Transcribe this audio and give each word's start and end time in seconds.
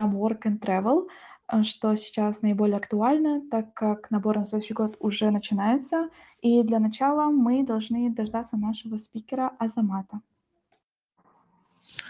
Work 0.00 0.42
and 0.44 0.60
Travel, 0.60 1.08
э, 1.52 1.62
что 1.62 1.94
сейчас 1.96 2.42
наиболее 2.42 2.76
актуально, 2.76 3.42
так 3.50 3.74
как 3.74 4.10
набор 4.10 4.36
на 4.36 4.44
следующий 4.44 4.74
год 4.74 4.96
уже 5.00 5.30
начинается. 5.30 6.08
И 6.40 6.62
для 6.62 6.78
начала 6.78 7.30
мы 7.30 7.64
должны 7.64 8.10
дождаться 8.10 8.56
нашего 8.56 8.96
спикера 8.96 9.52
Азамата. 9.58 10.20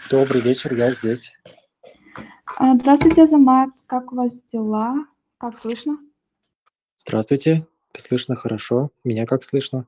Добрый 0.09 0.41
вечер, 0.41 0.73
я 0.73 0.91
здесь. 0.91 1.33
А, 2.57 2.75
здравствуйте, 2.75 3.23
Азамат. 3.23 3.69
Как 3.85 4.11
у 4.11 4.15
вас 4.15 4.43
дела? 4.45 5.05
Как 5.37 5.57
слышно? 5.57 5.99
Здравствуйте. 6.97 7.67
Слышно 7.95 8.35
хорошо. 8.35 8.89
Меня 9.03 9.25
как 9.25 9.43
слышно? 9.43 9.85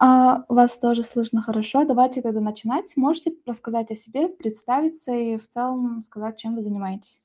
А, 0.00 0.44
вас 0.48 0.78
тоже 0.78 1.02
слышно 1.02 1.42
хорошо. 1.42 1.84
Давайте 1.84 2.22
тогда 2.22 2.40
начинать. 2.40 2.96
Можете 2.96 3.32
рассказать 3.46 3.90
о 3.90 3.96
себе, 3.96 4.28
представиться 4.28 5.12
и 5.12 5.36
в 5.36 5.48
целом 5.48 6.02
сказать, 6.02 6.38
чем 6.38 6.54
вы 6.54 6.62
занимаетесь? 6.62 7.20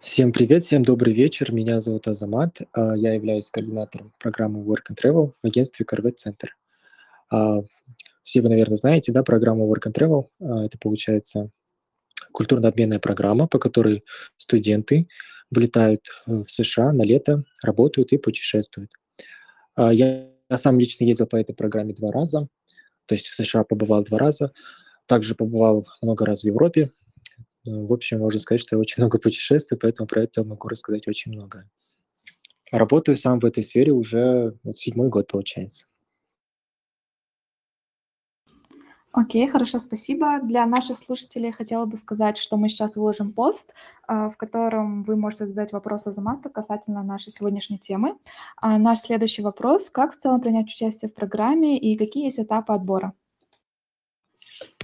Всем 0.00 0.32
привет, 0.32 0.64
всем 0.64 0.84
добрый 0.84 1.14
вечер. 1.14 1.52
Меня 1.52 1.78
зовут 1.78 2.08
Азамат. 2.08 2.58
А, 2.72 2.96
я 2.96 3.14
являюсь 3.14 3.50
координатором 3.50 4.12
программы 4.18 4.64
Work 4.64 4.90
and 4.90 4.96
Travel 5.00 5.32
в 5.40 5.46
агентстве 5.46 5.86
Corvette 5.88 6.16
Center. 6.26 6.48
А, 7.30 7.60
все 8.24 8.42
вы, 8.42 8.48
наверное, 8.48 8.76
знаете, 8.76 9.12
да, 9.12 9.22
программу 9.22 9.72
Work 9.72 9.88
and 9.88 9.94
Travel. 9.94 10.26
Это, 10.64 10.76
получается, 10.78 11.50
культурно-обменная 12.32 12.98
программа, 12.98 13.46
по 13.46 13.60
которой 13.60 14.04
студенты 14.38 15.08
вылетают 15.52 16.02
в 16.26 16.46
США 16.46 16.92
на 16.92 17.02
лето, 17.02 17.44
работают 17.62 18.12
и 18.12 18.18
путешествуют. 18.18 18.90
Я 19.76 20.28
сам 20.56 20.80
лично 20.80 21.04
ездил 21.04 21.26
по 21.26 21.36
этой 21.36 21.54
программе 21.54 21.92
два 21.92 22.10
раза, 22.10 22.48
то 23.06 23.14
есть 23.14 23.28
в 23.28 23.34
США 23.34 23.64
побывал 23.64 24.04
два 24.04 24.18
раза, 24.18 24.52
также 25.06 25.34
побывал 25.34 25.86
много 26.00 26.24
раз 26.24 26.42
в 26.42 26.44
Европе. 26.44 26.92
Ну, 27.64 27.86
в 27.86 27.92
общем, 27.92 28.20
можно 28.20 28.40
сказать, 28.40 28.60
что 28.60 28.76
я 28.76 28.80
очень 28.80 28.96
много 29.02 29.18
путешествую, 29.18 29.78
поэтому 29.78 30.06
про 30.06 30.22
это 30.22 30.44
могу 30.44 30.68
рассказать 30.68 31.08
очень 31.08 31.32
много. 31.32 31.68
Работаю 32.70 33.16
сам 33.16 33.40
в 33.40 33.44
этой 33.44 33.64
сфере 33.64 33.92
уже 33.92 34.58
вот 34.62 34.76
седьмой 34.76 35.08
год, 35.08 35.26
получается. 35.26 35.86
Окей, 39.12 39.48
хорошо, 39.48 39.78
спасибо. 39.78 40.38
Для 40.42 40.66
наших 40.66 40.98
слушателей 40.98 41.50
хотела 41.50 41.86
бы 41.86 41.96
сказать, 41.96 42.36
что 42.36 42.56
мы 42.56 42.68
сейчас 42.68 42.94
выложим 42.96 43.32
пост, 43.32 43.72
а, 44.06 44.28
в 44.28 44.36
котором 44.36 45.02
вы 45.02 45.16
можете 45.16 45.46
задать 45.46 45.72
вопросы 45.72 46.08
Азамату 46.08 46.50
касательно 46.50 47.02
нашей 47.02 47.32
сегодняшней 47.32 47.78
темы. 47.78 48.16
А, 48.56 48.76
наш 48.78 48.98
следующий 49.00 49.42
вопрос. 49.42 49.88
Как 49.88 50.14
в 50.14 50.18
целом 50.18 50.40
принять 50.40 50.66
участие 50.66 51.10
в 51.10 51.14
программе 51.14 51.78
и 51.78 51.96
какие 51.96 52.24
есть 52.24 52.38
этапы 52.38 52.74
отбора? 52.74 53.14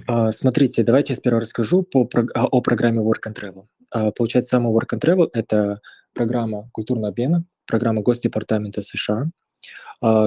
А, 0.07 0.31
смотрите, 0.31 0.83
давайте 0.83 1.13
я 1.13 1.17
сперва 1.17 1.39
расскажу 1.39 1.83
по, 1.83 2.09
о 2.33 2.61
программе 2.61 3.01
Work 3.01 3.27
and 3.27 3.35
Travel. 3.35 4.11
Получается, 4.17 4.57
сама 4.57 4.71
Work 4.71 4.95
and 4.95 5.01
Travel– 5.01 5.29
это 5.33 5.81
программа 6.13 6.67
культурного 6.73 7.09
обмена, 7.09 7.45
программа 7.67 8.01
Госдепартамента 8.01 8.81
США– 8.81 9.29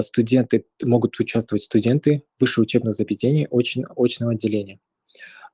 студенты, 0.02 0.64
могут 0.82 1.18
участвовать 1.20 1.62
студенты 1.62 2.24
высшего 2.40 2.62
учебного 2.62 2.92
заведения 2.92 3.48
очно, 3.50 3.86
очного 3.96 4.32
отделения. 4.32 4.80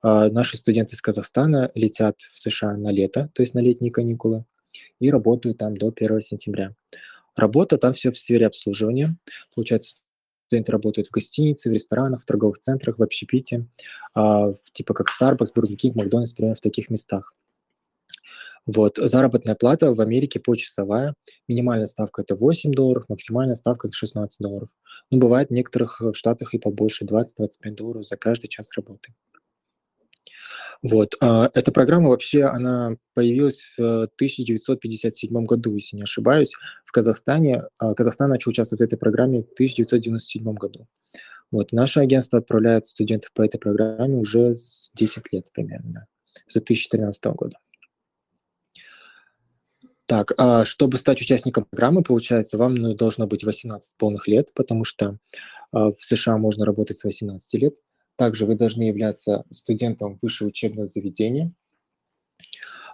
А, 0.04 0.28
наши 0.28 0.58
студенты 0.58 0.94
из 0.94 1.00
Казахстана 1.00 1.70
летят 1.74 2.20
в 2.20 2.38
США 2.38 2.76
на 2.76 2.92
лето, 2.92 3.30
то 3.34 3.42
есть 3.42 3.54
на 3.54 3.60
летние 3.60 3.90
каникулы, 3.90 4.44
и 5.00 5.10
работают 5.10 5.58
там 5.58 5.76
до 5.78 5.90
1 5.96 6.20
сентября. 6.20 6.74
Работа 7.36 7.78
там 7.78 7.94
все 7.94 8.12
в 8.12 8.18
сфере 8.18 8.46
обслуживания. 8.46 9.16
Получается, 9.54 9.96
студенты 10.46 10.72
работают 10.72 11.08
в 11.08 11.10
гостинице, 11.10 11.70
в 11.70 11.72
ресторанах, 11.72 12.20
в 12.22 12.26
торговых 12.26 12.58
центрах, 12.58 12.98
в 12.98 13.02
общепите, 13.02 13.66
а, 14.14 14.52
типа 14.72 14.92
как 14.92 15.08
Starbucks, 15.08 15.54
Burger 15.56 15.74
King, 15.74 15.92
Макдональдс, 15.94 16.32
например, 16.32 16.56
в 16.56 16.60
таких 16.60 16.90
местах. 16.90 17.32
Вот. 18.66 18.96
Заработная 18.96 19.54
плата 19.54 19.92
в 19.92 20.00
Америке 20.00 20.40
почасовая. 20.40 21.14
Минимальная 21.48 21.86
ставка– 21.86 22.22
это 22.26 22.34
8 22.34 22.72
долларов, 22.72 23.04
максимальная 23.08 23.56
ставка– 23.56 23.86
это 23.88 23.96
16 23.96 24.40
долларов. 24.40 24.68
Ну, 25.10 25.18
бывает 25.18 25.50
в 25.50 25.52
некоторых 25.52 26.00
э, 26.00 26.12
штатах 26.14 26.54
и 26.54 26.58
побольше, 26.58 27.04
20-25 27.04 27.70
долларов 27.72 28.04
за 28.04 28.16
каждый 28.16 28.48
час 28.48 28.70
работы. 28.74 29.14
Вот. 30.82 31.14
А, 31.20 31.50
эта 31.54 31.72
программа 31.72 32.08
вообще, 32.08 32.44
она 32.44 32.96
появилась 33.14 33.72
в 33.76 34.04
1957 34.04 35.44
году, 35.44 35.74
если 35.74 35.96
не 35.96 36.02
ошибаюсь, 36.02 36.54
в 36.84 36.92
Казахстане. 36.92 37.64
А, 37.78 37.94
Казахстан 37.94 38.30
начал 38.30 38.50
участвовать 38.50 38.80
в 38.80 38.84
этой 38.84 38.98
программе 38.98 39.42
в 39.42 39.52
1997 39.52 40.54
году. 40.54 40.86
Вот. 41.50 41.72
Наше 41.72 42.00
агентство 42.00 42.38
отправляет 42.38 42.86
студентов 42.86 43.30
по 43.32 43.42
этой 43.42 43.58
программе 43.58 44.16
уже 44.16 44.56
с 44.56 44.90
10 44.94 45.32
лет 45.32 45.52
примерно, 45.52 46.06
с 46.46 46.54
2013 46.54 47.24
года. 47.26 47.56
Так, 50.06 50.34
а 50.36 50.64
чтобы 50.66 50.98
стать 50.98 51.22
участником 51.22 51.64
программы, 51.64 52.02
получается, 52.02 52.58
вам 52.58 52.74
ну, 52.74 52.94
должно 52.94 53.26
быть 53.26 53.42
18 53.42 53.96
полных 53.96 54.28
лет, 54.28 54.52
потому 54.54 54.84
что 54.84 55.18
а, 55.72 55.92
в 55.92 55.96
США 56.00 56.36
можно 56.36 56.66
работать 56.66 56.98
с 56.98 57.04
18 57.04 57.54
лет. 57.60 57.74
Также 58.16 58.44
вы 58.44 58.54
должны 58.54 58.82
являться 58.82 59.44
студентом 59.50 60.18
высшего 60.20 60.48
учебного 60.48 60.86
заведения 60.86 61.52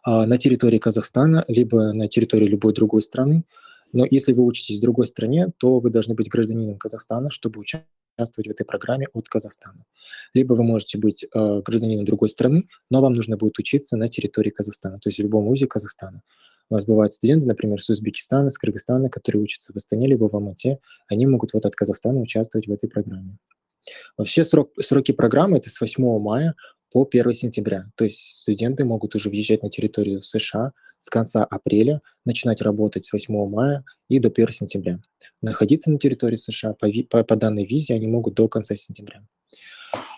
а, 0.04 0.24
на 0.26 0.38
территории 0.38 0.78
Казахстана, 0.78 1.44
либо 1.48 1.92
на 1.92 2.08
территории 2.08 2.46
любой 2.46 2.72
другой 2.72 3.02
страны. 3.02 3.44
Но 3.92 4.06
если 4.08 4.32
вы 4.32 4.44
учитесь 4.44 4.78
в 4.78 4.80
другой 4.80 5.08
стране, 5.08 5.48
то 5.58 5.80
вы 5.80 5.90
должны 5.90 6.14
быть 6.14 6.28
гражданином 6.28 6.78
Казахстана, 6.78 7.30
чтобы 7.32 7.58
участвовать 7.58 8.46
в 8.46 8.50
этой 8.50 8.64
программе 8.64 9.08
от 9.12 9.28
Казахстана. 9.28 9.84
Либо 10.32 10.54
вы 10.54 10.62
можете 10.62 10.96
быть 10.96 11.24
э, 11.24 11.28
гражданином 11.34 12.04
другой 12.04 12.28
страны, 12.28 12.68
но 12.88 13.00
вам 13.00 13.14
нужно 13.14 13.36
будет 13.36 13.58
учиться 13.58 13.96
на 13.96 14.08
территории 14.08 14.50
Казахстана, 14.50 14.98
то 14.98 15.08
есть 15.08 15.18
в 15.18 15.22
любом 15.22 15.46
вузе 15.46 15.66
Казахстана. 15.66 16.22
У 16.70 16.74
нас 16.74 16.86
бывают 16.86 17.12
студенты, 17.12 17.46
например, 17.46 17.82
с 17.82 17.90
Узбекистана, 17.90 18.48
с 18.48 18.56
Кыргызстана, 18.56 19.10
которые 19.10 19.42
учатся 19.42 19.72
в 19.72 19.76
Астане 19.76 20.06
либо 20.06 20.28
в 20.28 20.34
Алмате, 20.34 20.78
они 21.08 21.26
могут 21.26 21.52
вот 21.52 21.66
от 21.66 21.74
Казахстана 21.74 22.20
участвовать 22.20 22.68
в 22.68 22.72
этой 22.72 22.88
программе. 22.88 23.38
Вообще 24.16 24.44
срок, 24.44 24.70
сроки 24.80 25.12
программы 25.12 25.58
это 25.58 25.68
с 25.68 25.80
8 25.80 26.02
мая 26.20 26.54
по 26.92 27.08
1 27.10 27.32
сентября. 27.32 27.86
То 27.96 28.04
есть 28.04 28.20
студенты 28.40 28.84
могут 28.84 29.16
уже 29.16 29.30
въезжать 29.30 29.62
на 29.62 29.70
территорию 29.70 30.22
США 30.22 30.72
с 31.00 31.08
конца 31.08 31.44
апреля, 31.44 32.02
начинать 32.24 32.60
работать 32.60 33.04
с 33.04 33.12
8 33.12 33.48
мая 33.48 33.84
и 34.08 34.20
до 34.20 34.28
1 34.28 34.52
сентября. 34.52 35.00
Находиться 35.42 35.90
на 35.90 35.98
территории 35.98 36.36
США 36.36 36.74
по, 36.74 36.88
по, 37.08 37.24
по 37.24 37.36
данной 37.36 37.64
визе 37.64 37.94
они 37.94 38.06
могут 38.06 38.34
до 38.34 38.48
конца 38.48 38.76
сентября. 38.76 39.22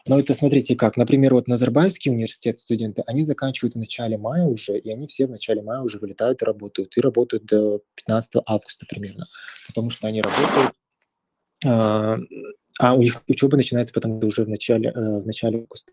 Но 0.07 0.19
это 0.19 0.35
смотрите 0.35 0.75
как, 0.75 0.97
например, 0.97 1.35
вот 1.35 1.47
Назарбаевский 1.47 2.11
университет 2.11 2.59
студенты, 2.59 3.03
они 3.07 3.23
заканчивают 3.23 3.75
в 3.75 3.79
начале 3.79 4.19
мая 4.19 4.45
уже, 4.45 4.77
и 4.77 4.91
они 4.91 5.07
все 5.07 5.27
в 5.27 5.31
начале 5.31 5.63
мая 5.63 5.81
уже 5.81 5.99
вылетают 5.99 6.43
и 6.43 6.45
работают, 6.45 6.97
и 6.97 7.01
работают 7.01 7.45
до 7.47 7.81
15 7.95 8.43
августа 8.47 8.87
примерно, 8.89 9.27
потому 9.69 9.91
что 9.91 10.09
они 10.09 10.21
работают, 10.21 10.73
а, 11.65 12.19
а 12.81 12.95
у 12.95 13.03
них 13.03 13.23
учеба 13.29 13.57
начинается 13.57 13.95
потом 13.95 14.23
уже 14.25 14.45
в 14.45 14.49
начале, 14.49 14.91
э, 14.91 15.21
в 15.21 15.27
начале 15.27 15.59
августа. 15.59 15.93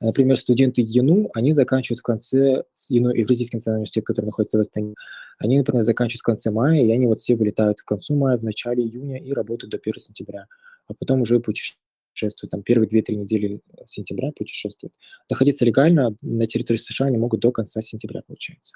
Например, 0.00 0.36
студенты 0.36 0.80
ЕНУ, 0.80 1.30
они 1.34 1.52
заканчивают 1.52 2.00
в 2.00 2.02
конце, 2.02 2.64
ЕНУ, 2.88 3.10
Евразийский 3.14 3.58
национальный 3.58 3.82
университет, 3.82 4.04
который 4.04 4.26
находится 4.26 4.58
в 4.58 4.60
Астане, 4.62 4.94
они, 5.38 5.58
например, 5.58 5.84
заканчивают 5.84 6.20
в 6.20 6.24
конце 6.24 6.50
мая, 6.50 6.82
и 6.82 6.90
они 6.90 7.06
вот 7.06 7.20
все 7.20 7.36
вылетают 7.36 7.80
к 7.80 7.84
концу 7.84 8.16
мая, 8.16 8.36
в 8.36 8.42
начале 8.42 8.82
июня 8.82 9.18
и 9.18 9.32
работают 9.32 9.70
до 9.70 9.78
1 9.78 10.00
сентября, 10.00 10.46
а 10.88 10.94
потом 10.94 11.20
уже 11.20 11.38
путешествуют 11.38 11.83
путешествуют, 12.14 12.52
там 12.52 12.62
первые 12.62 12.88
2-3 12.88 13.14
недели 13.16 13.60
сентября 13.86 14.30
путешествуют. 14.32 14.94
Находиться 15.28 15.64
легально 15.64 16.16
на 16.22 16.46
территории 16.46 16.78
США 16.78 17.06
они 17.06 17.18
могут 17.18 17.40
до 17.40 17.50
конца 17.50 17.82
сентября, 17.82 18.22
получается. 18.26 18.74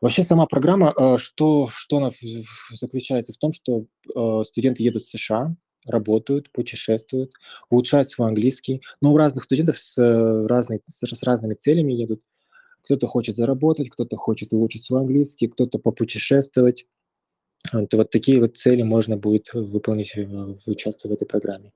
Вообще 0.00 0.22
сама 0.22 0.46
программа, 0.46 0.94
э, 0.96 1.16
что, 1.18 1.68
что 1.72 1.96
она 1.96 2.12
заключается 2.72 3.32
в 3.32 3.36
том, 3.36 3.52
что 3.52 3.86
э, 4.14 4.44
студенты 4.44 4.84
едут 4.84 5.02
в 5.02 5.10
США, 5.10 5.56
работают, 5.86 6.52
путешествуют, 6.52 7.32
улучшают 7.70 8.08
свой 8.08 8.28
английский. 8.28 8.82
Но 9.00 9.12
у 9.12 9.16
разных 9.16 9.44
студентов 9.44 9.78
с, 9.78 9.98
э, 9.98 10.46
разной, 10.46 10.80
с 10.86 11.22
разными 11.24 11.54
целями 11.54 11.92
едут. 11.92 12.22
Кто-то 12.84 13.08
хочет 13.08 13.36
заработать, 13.36 13.90
кто-то 13.90 14.16
хочет 14.16 14.52
улучшить 14.52 14.84
свой 14.84 15.00
английский, 15.00 15.48
кто-то 15.48 15.78
попутешествовать. 15.80 16.86
Вот, 17.72 17.92
вот 17.92 18.10
такие 18.10 18.38
вот 18.38 18.56
цели 18.56 18.82
можно 18.82 19.16
будет 19.16 19.52
выполнить, 19.52 20.14
участвуя 20.66 21.10
в 21.10 21.14
этой 21.14 21.26
программе. 21.26 21.72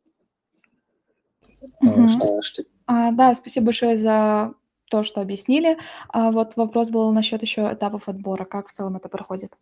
Мгм. 1.80 2.08
Что 2.08 2.42
что 2.42 2.62
А, 2.86 3.12
да, 3.12 3.34
спасибо 3.34 3.66
большое 3.66 3.96
за 3.96 4.54
то, 4.90 5.02
что 5.02 5.20
объяснили. 5.20 5.78
А 6.08 6.30
вот 6.30 6.56
вопрос 6.56 6.90
был 6.90 7.10
насчет 7.12 7.42
еще 7.42 7.62
этапов 7.72 8.08
отбора. 8.08 8.44
Как 8.44 8.68
в 8.68 8.72
целом 8.72 8.96
это 8.96 9.08
проходит? 9.08 9.52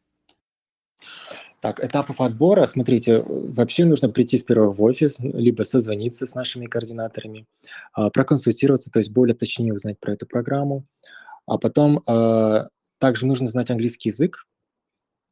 Так, 1.61 1.85
этапов 1.85 2.21
отбора, 2.21 2.67
смотрите, 2.67 3.23
вообще 3.27 3.85
нужно 3.85 4.09
прийти 4.09 4.39
сперва 4.39 4.71
в 4.71 4.83
офис, 4.83 5.19
либо 5.21 5.63
созвониться 5.63 6.27
с 6.27 6.35
нашими 6.35 6.67
координаторами, 6.67 7.47
а, 7.93 8.11
проконсультироваться, 8.11 8.91
то 8.91 8.99
есть 8.99 9.13
более 9.13 9.35
точнее 9.35 9.75
узнать 9.75 10.01
про 10.01 10.15
эту 10.15 10.27
программу. 10.27 10.87
А 11.47 11.59
потом 11.59 12.03
а, 12.07 12.69
также 12.99 13.27
нужно 13.27 13.49
знать 13.49 13.71
английский 13.71 14.09
язык. 14.09 14.47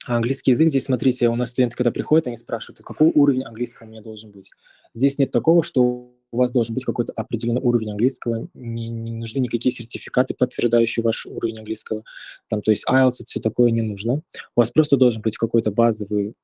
А 0.07 0.17
английский 0.17 0.51
язык 0.51 0.69
здесь, 0.69 0.85
смотрите, 0.85 1.29
у 1.29 1.35
нас 1.35 1.51
студенты, 1.51 1.77
когда 1.77 1.91
приходят, 1.91 2.27
они 2.27 2.37
спрашивают, 2.37 2.81
а 2.81 2.83
какой 2.83 3.11
уровень 3.15 3.45
английского 3.45 3.87
у 3.87 3.91
меня 3.91 4.03
должен 4.03 4.31
быть. 4.31 4.53
Здесь 4.93 5.19
нет 5.19 5.31
такого, 5.31 5.63
что 5.63 6.13
вас 6.37 6.53
должен 6.53 6.75
быть 6.75 6.85
какой-то 6.85 7.13
определенный 7.17 7.63
уровень 7.63 7.91
английского, 7.91 8.49
не, 8.55 8.89
не 8.89 9.13
нужны 9.13 9.39
никакие 9.39 9.75
сертификаты, 9.75 10.35
подтверждающие 10.35 11.03
ваш 11.03 11.27
уровень 11.27 11.59
английского, 11.59 12.05
там, 12.49 12.61
то 12.61 12.71
есть 12.71 12.85
IELTS, 12.89 13.25
все 13.25 13.41
такое 13.41 13.71
не 13.71 13.83
нужно. 13.83 14.23
У 14.55 14.61
вас 14.61 14.71
просто 14.71 14.97
должен 14.97 15.23
быть 15.23 15.37
какой-то 15.37 15.71
базовый 15.71 16.35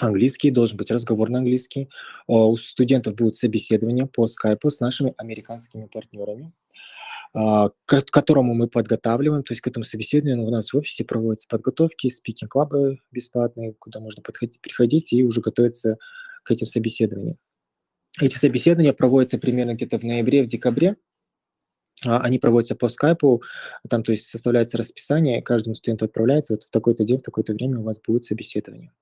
английский, 0.00 0.50
должен 0.50 0.76
быть 0.76 0.90
разговорный 0.90 1.40
английский. 1.40 1.88
У 2.26 2.56
студентов 2.56 3.14
будут 3.14 3.36
собеседования 3.36 4.06
по 4.06 4.26
скайпу 4.26 4.70
с 4.70 4.80
нашими 4.80 5.14
американскими 5.16 5.86
партнерами, 5.86 6.52
а, 7.34 7.70
к 7.86 8.02
которому 8.10 8.54
мы 8.54 8.68
подготавливаем, 8.68 9.42
то 9.42 9.52
есть 9.52 9.60
к 9.60 9.66
этому 9.66 9.84
собеседованию 9.84 10.46
у 10.46 10.50
нас 10.50 10.72
в 10.72 10.76
офисе 10.76 11.04
проводятся 11.04 11.48
подготовки, 11.48 12.08
спикинг-клабы 12.08 12.98
бесплатные, 13.10 13.74
куда 13.78 14.00
можно 14.00 14.22
подходить, 14.22 14.60
приходить 14.60 15.12
и 15.12 15.24
уже 15.24 15.40
готовиться 15.40 15.96
к 16.42 16.50
этим 16.50 16.66
собеседованиям. 16.66 17.38
Эти 18.20 18.36
собеседования 18.36 18.92
проводятся 18.92 19.38
примерно 19.38 19.74
где-то 19.74 19.98
в 19.98 20.02
ноябре, 20.02 20.42
в 20.42 20.46
декабре. 20.46 20.96
А, 22.04 22.20
они 22.20 22.38
проводятся 22.38 22.74
по 22.74 22.88
скайпу, 22.88 23.42
там, 23.88 24.02
то 24.02 24.12
есть 24.12 24.26
составляется 24.26 24.76
расписание, 24.76 25.42
каждому 25.42 25.74
студенту 25.74 26.04
отправляется, 26.04 26.54
вот 26.54 26.64
в 26.64 26.70
такой-то 26.70 27.04
день, 27.04 27.18
в 27.18 27.22
такое-то 27.22 27.52
время 27.54 27.78
у 27.78 27.84
вас 27.84 28.00
будет 28.00 28.24
собеседование. 28.24 28.92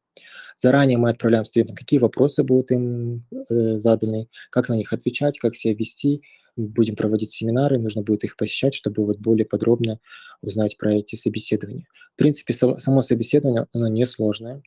Заранее 0.56 0.98
мы 0.98 1.08
отправляем 1.10 1.44
студентам, 1.44 1.76
какие 1.76 1.98
вопросы 1.98 2.44
будут 2.44 2.70
им 2.70 3.24
э, 3.32 3.78
заданы, 3.78 4.28
как 4.50 4.68
на 4.68 4.76
них 4.76 4.92
отвечать, 4.92 5.38
как 5.38 5.56
себя 5.56 5.74
вести. 5.74 6.22
Будем 6.56 6.96
проводить 6.96 7.30
семинары, 7.30 7.78
нужно 7.78 8.02
будет 8.02 8.24
их 8.24 8.36
посещать, 8.36 8.74
чтобы 8.74 9.06
вот 9.06 9.18
более 9.18 9.46
подробно 9.46 10.00
узнать 10.42 10.76
про 10.76 10.94
эти 10.94 11.16
собеседования. 11.16 11.86
В 12.14 12.16
принципе, 12.16 12.52
само 12.52 13.00
собеседование, 13.00 13.66
оно 13.72 13.88
несложное. 13.88 14.62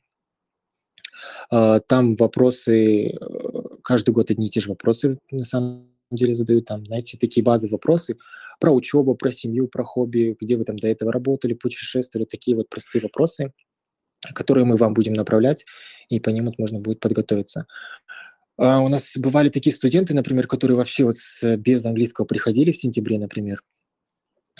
А, 1.50 1.80
там 1.80 2.16
вопросы, 2.16 3.10
э, 3.10 3.53
каждый 3.84 4.10
год 4.10 4.30
одни 4.30 4.48
и 4.48 4.50
те 4.50 4.60
же 4.60 4.70
вопросы 4.70 5.18
на 5.30 5.44
самом 5.44 5.88
деле 6.10 6.34
задают. 6.34 6.64
Там, 6.64 6.86
знаете, 6.86 7.18
такие 7.18 7.44
базовые 7.44 7.72
вопросы 7.72 8.16
про 8.60 8.72
учебу, 8.72 9.14
про 9.14 9.30
семью, 9.30 9.68
про 9.68 9.84
хобби, 9.84 10.36
где 10.40 10.56
вы 10.56 10.64
там 10.64 10.76
до 10.76 10.88
этого 10.88 11.12
работали, 11.12 11.54
путешествовали, 11.54 12.26
такие 12.26 12.56
вот 12.56 12.68
простые 12.68 13.02
вопросы, 13.02 13.52
которые 14.34 14.64
мы 14.64 14.76
вам 14.76 14.94
будем 14.94 15.12
направлять, 15.12 15.64
и 16.08 16.20
по 16.20 16.30
ним 16.30 16.46
вот 16.46 16.58
можно 16.58 16.80
будет 16.80 17.00
подготовиться. 17.00 17.66
А 18.56 18.80
у 18.80 18.88
нас 18.88 19.12
бывали 19.16 19.48
такие 19.48 19.74
студенты, 19.74 20.14
например, 20.14 20.46
которые 20.46 20.76
вообще 20.76 21.04
вот 21.04 21.16
с, 21.16 21.56
без 21.56 21.84
английского 21.84 22.24
приходили 22.24 22.72
в 22.72 22.76
сентябре, 22.76 23.18
например, 23.18 23.62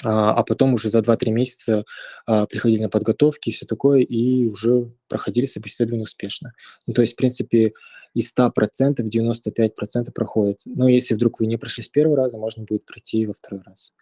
а, 0.03 0.33
а 0.33 0.43
потом 0.43 0.75
уже 0.75 0.91
за 0.91 0.99
2-3 1.01 1.31
месяца 1.31 1.85
а, 2.27 2.47
приходили 2.47 2.83
на 2.83 2.89
подготовки 2.89 3.51
и 3.51 3.53
все 3.53 3.67
такое, 3.67 4.01
и 4.01 4.47
уже 4.47 4.93
проходили 5.09 5.47
собеседование 5.47 6.05
успешно. 6.05 6.53
Ну, 6.87 6.95
то 6.95 7.03
есть, 7.03 7.15
в 7.15 7.17
принципе, 7.17 7.73
из 8.15 8.33
100% 8.37 8.97
95% 8.99 10.13
проходит. 10.13 10.61
Но 10.65 10.89
если 10.89 11.15
вдруг 11.15 11.41
вы 11.41 11.47
не 11.47 11.57
прошли 11.57 11.85
с 11.85 11.89
первого 11.89 12.17
раза, 12.17 12.39
можно 12.39 12.65
будет 12.65 12.87
пройти 12.87 13.27
во 13.27 13.35
второй 13.35 13.63
раз. 13.65 13.95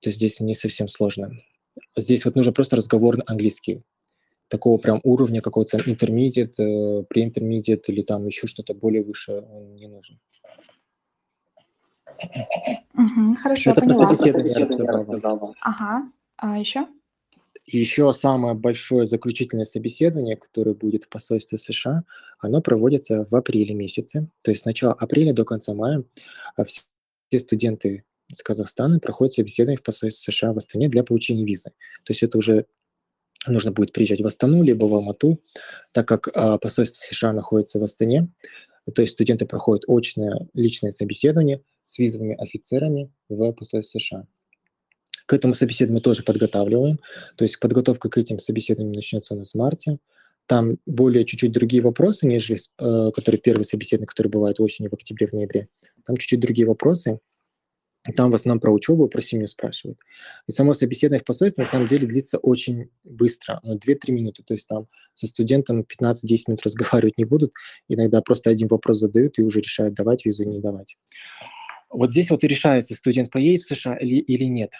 То 0.00 0.08
есть 0.08 0.18
здесь 0.18 0.40
не 0.40 0.54
совсем 0.54 0.88
сложно. 0.88 1.32
Здесь 1.96 2.24
вот 2.24 2.34
нужно 2.34 2.52
просто 2.52 2.76
разговорный 2.76 3.24
английский. 3.26 3.82
Такого 4.48 4.78
прям 4.78 5.00
уровня 5.04 5.40
какого-то 5.40 5.78
intermediate, 5.78 6.54
э, 6.58 7.04
pre-intermediate 7.04 7.84
или 7.86 8.02
там 8.02 8.26
еще 8.26 8.48
что-то 8.48 8.74
более 8.74 9.04
выше 9.04 9.32
он 9.32 9.76
не 9.76 9.86
нужен. 9.86 10.18
Угу, 12.94 13.36
хорошо, 13.36 13.70
Это 13.70 13.80
поняла. 13.80 14.14
собеседование 14.14 14.84
я 14.84 14.92
рассказал 14.92 15.40
Ага, 15.60 16.10
а 16.36 16.58
еще? 16.58 16.86
Еще 17.66 18.12
самое 18.12 18.54
большое 18.54 19.06
заключительное 19.06 19.64
собеседование, 19.64 20.36
которое 20.36 20.74
будет 20.74 21.04
в 21.04 21.08
посольстве 21.08 21.56
США, 21.56 22.04
оно 22.38 22.60
проводится 22.60 23.26
в 23.30 23.36
апреле 23.36 23.74
месяце. 23.74 24.28
То 24.42 24.50
есть 24.50 24.62
с 24.62 24.64
начала 24.64 24.92
апреля 24.94 25.32
до 25.32 25.44
конца 25.44 25.74
мая 25.74 26.04
а 26.56 26.64
все 26.64 26.82
студенты 27.38 28.04
из 28.30 28.42
Казахстана 28.42 28.98
проходят 28.98 29.34
собеседование 29.34 29.78
в 29.78 29.82
посольстве 29.82 30.32
США 30.32 30.52
в 30.52 30.58
Астане 30.58 30.88
для 30.88 31.04
получения 31.04 31.44
визы. 31.44 31.70
То 32.04 32.12
есть 32.12 32.22
это 32.22 32.38
уже 32.38 32.66
нужно 33.46 33.72
будет 33.72 33.92
приезжать 33.92 34.20
в 34.20 34.26
Астану, 34.26 34.62
либо 34.62 34.84
в 34.86 34.94
Алмату, 34.94 35.40
так 35.92 36.06
как 36.06 36.28
а, 36.34 36.58
посольство 36.58 37.00
США 37.12 37.32
находится 37.32 37.78
в 37.78 37.82
Астане. 37.82 38.28
То 38.94 39.02
есть 39.02 39.14
студенты 39.14 39.46
проходят 39.46 39.84
очное 39.88 40.48
личное 40.54 40.90
собеседование 40.90 41.62
с 41.90 41.98
визовыми 41.98 42.36
офицерами 42.40 43.10
в 43.28 43.52
посольстве 43.52 44.00
США. 44.00 44.26
К 45.26 45.32
этому 45.32 45.54
собеседованию 45.54 46.02
тоже 46.02 46.22
подготавливаем. 46.22 47.00
То 47.36 47.44
есть 47.44 47.58
подготовка 47.58 48.08
к 48.08 48.18
этим 48.18 48.38
собеседованиям 48.38 48.92
начнется 48.92 49.34
у 49.34 49.38
нас 49.38 49.52
в 49.52 49.56
марте. 49.56 49.98
Там 50.46 50.78
более 50.86 51.24
чуть-чуть 51.24 51.52
другие 51.52 51.82
вопросы, 51.82 52.26
нежели 52.26 52.58
э, 52.78 53.10
которые 53.12 53.40
первые 53.40 53.64
собеседования, 53.64 54.06
которые 54.06 54.30
бывают 54.30 54.60
осенью, 54.60 54.90
в 54.90 54.94
октябре, 54.94 55.28
в 55.28 55.32
ноябре. 55.32 55.68
Там 56.04 56.16
чуть-чуть 56.16 56.40
другие 56.40 56.66
вопросы. 56.66 57.18
Там 58.16 58.30
в 58.30 58.34
основном 58.34 58.60
про 58.60 58.72
учебу, 58.72 59.08
про 59.08 59.20
семью 59.20 59.46
спрашивают. 59.46 59.98
И 60.48 60.52
само 60.52 60.74
собеседование 60.74 61.22
в 61.22 61.26
посольстве 61.26 61.64
на 61.64 61.70
самом 61.70 61.86
деле 61.86 62.06
длится 62.06 62.38
очень 62.38 62.88
быстро, 63.04 63.60
2-3 63.64 64.10
минуты. 64.10 64.42
То 64.42 64.54
есть 64.54 64.66
там 64.66 64.86
со 65.14 65.26
студентом 65.26 65.82
15-10 65.82 66.38
минут 66.48 66.62
разговаривать 66.64 67.18
не 67.18 67.24
будут. 67.24 67.52
Иногда 67.88 68.22
просто 68.22 68.50
один 68.50 68.68
вопрос 68.68 68.98
задают 68.98 69.38
и 69.38 69.42
уже 69.42 69.60
решают, 69.60 69.94
давать 69.94 70.24
визу, 70.24 70.44
не 70.44 70.60
давать. 70.60 70.96
Вот 71.90 72.12
здесь 72.12 72.30
вот 72.30 72.44
и 72.44 72.48
решается, 72.48 72.94
студент 72.94 73.30
поедет 73.30 73.62
в 73.62 73.74
США 73.74 73.96
или, 73.96 74.16
или 74.16 74.44
нет. 74.44 74.72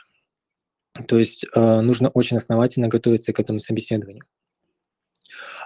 То 1.06 1.18
есть 1.18 1.44
э, 1.54 1.80
нужно 1.80 2.08
очень 2.08 2.36
основательно 2.36 2.88
готовиться 2.88 3.32
к 3.32 3.40
этому 3.40 3.60
собеседованию. 3.60 4.24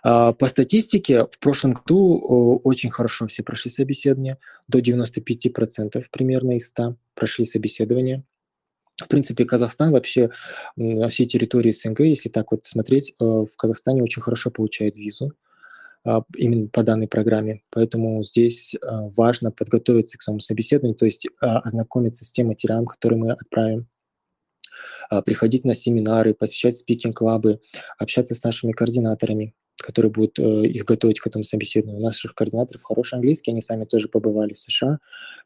Э, 0.04 0.32
по 0.38 0.46
статистике, 0.46 1.24
в 1.24 1.38
прошлом 1.38 1.72
году 1.72 2.18
э, 2.18 2.60
очень 2.64 2.90
хорошо 2.90 3.26
все 3.26 3.42
прошли 3.42 3.70
собеседование, 3.70 4.38
до 4.68 4.78
95% 4.80 6.04
примерно 6.10 6.56
из 6.56 6.68
100 6.68 6.96
прошли 7.14 7.44
собеседование. 7.44 8.24
В 8.96 9.08
принципе, 9.08 9.44
Казахстан 9.44 9.90
вообще 9.90 10.30
на 10.76 11.08
всей 11.08 11.26
территории 11.26 11.72
СНГ, 11.72 12.00
если 12.00 12.28
так 12.28 12.52
вот 12.52 12.66
смотреть, 12.66 13.14
э, 13.18 13.24
в 13.24 13.56
Казахстане 13.56 14.02
очень 14.02 14.22
хорошо 14.22 14.50
получает 14.50 14.96
визу 14.96 15.32
именно 16.36 16.68
по 16.68 16.82
данной 16.82 17.08
программе. 17.08 17.62
Поэтому 17.70 18.22
здесь 18.24 18.74
э, 18.74 18.78
важно 19.16 19.50
подготовиться 19.50 20.18
к 20.18 20.22
самому 20.22 20.40
собеседованию, 20.40 20.96
то 20.96 21.06
есть 21.06 21.26
ознакомиться 21.40 22.24
с 22.24 22.32
тем 22.32 22.48
материалом, 22.48 22.86
который 22.86 23.16
мы 23.16 23.32
отправим 23.32 23.88
а, 25.10 25.22
приходить 25.22 25.64
на 25.64 25.74
семинары, 25.74 26.34
посещать 26.34 26.76
спикинг-клабы, 26.76 27.60
общаться 27.98 28.34
с 28.34 28.42
нашими 28.42 28.72
координаторами, 28.72 29.54
которые 29.76 30.10
будут 30.10 30.38
э, 30.38 30.66
их 30.66 30.84
готовить 30.84 31.20
к 31.20 31.26
этому 31.26 31.44
собеседованию. 31.44 32.00
У 32.00 32.04
наших 32.04 32.34
координаторов 32.34 32.82
хороший 32.82 33.14
английский, 33.14 33.50
они 33.50 33.60
сами 33.60 33.84
тоже 33.84 34.08
побывали 34.08 34.54
в 34.54 34.58
США 34.58 34.98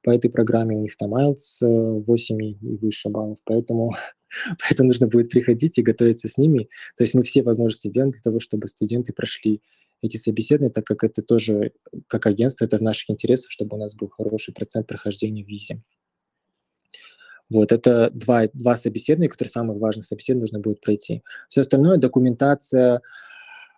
по 0.02 0.10
этой 0.10 0.31
программе, 0.31 0.76
у 0.76 0.82
них 0.82 0.96
там 0.96 1.14
IELTS 1.14 2.02
8 2.05 2.43
и 2.43 2.56
выше 2.76 3.08
баллов, 3.08 3.38
поэтому, 3.44 3.96
поэтому 4.58 4.88
нужно 4.88 5.06
будет 5.06 5.31
приходить 5.31 5.78
и 5.78 5.82
готовиться 5.82 6.28
с 6.28 6.38
ними. 6.38 6.69
То 6.96 7.05
есть 7.05 7.15
мы 7.15 7.22
все 7.22 7.43
возможности 7.43 7.88
делаем 7.88 8.12
для 8.12 8.20
того, 8.20 8.41
чтобы 8.41 8.69
студенты 8.69 9.12
прошли 9.12 9.62
эти 10.02 10.17
собеседования, 10.17 10.72
так 10.72 10.84
как 10.84 11.05
это 11.05 11.22
тоже, 11.22 11.72
как 12.06 12.26
агентство, 12.26 12.64
это 12.64 12.78
в 12.78 12.82
наших 12.82 13.10
интересах, 13.10 13.50
чтобы 13.50 13.76
у 13.76 13.81
нас 13.81 13.94
был 13.96 14.08
хороший 14.08 14.55
процент 14.55 14.86
прохождения 14.86 15.44
в 15.44 15.48
визе. 15.48 15.82
Вот, 17.50 17.72
это 17.72 18.10
два, 18.12 18.46
два 18.52 18.76
собеседования, 18.76 19.31
которые 19.31 19.50
самые 19.50 19.78
важные 19.78 20.05
собеседования 20.05 20.43
нужно 20.43 20.60
будет 20.60 20.81
пройти. 20.81 21.22
Все 21.48 21.62
остальное, 21.62 21.96
документация, 21.96 23.00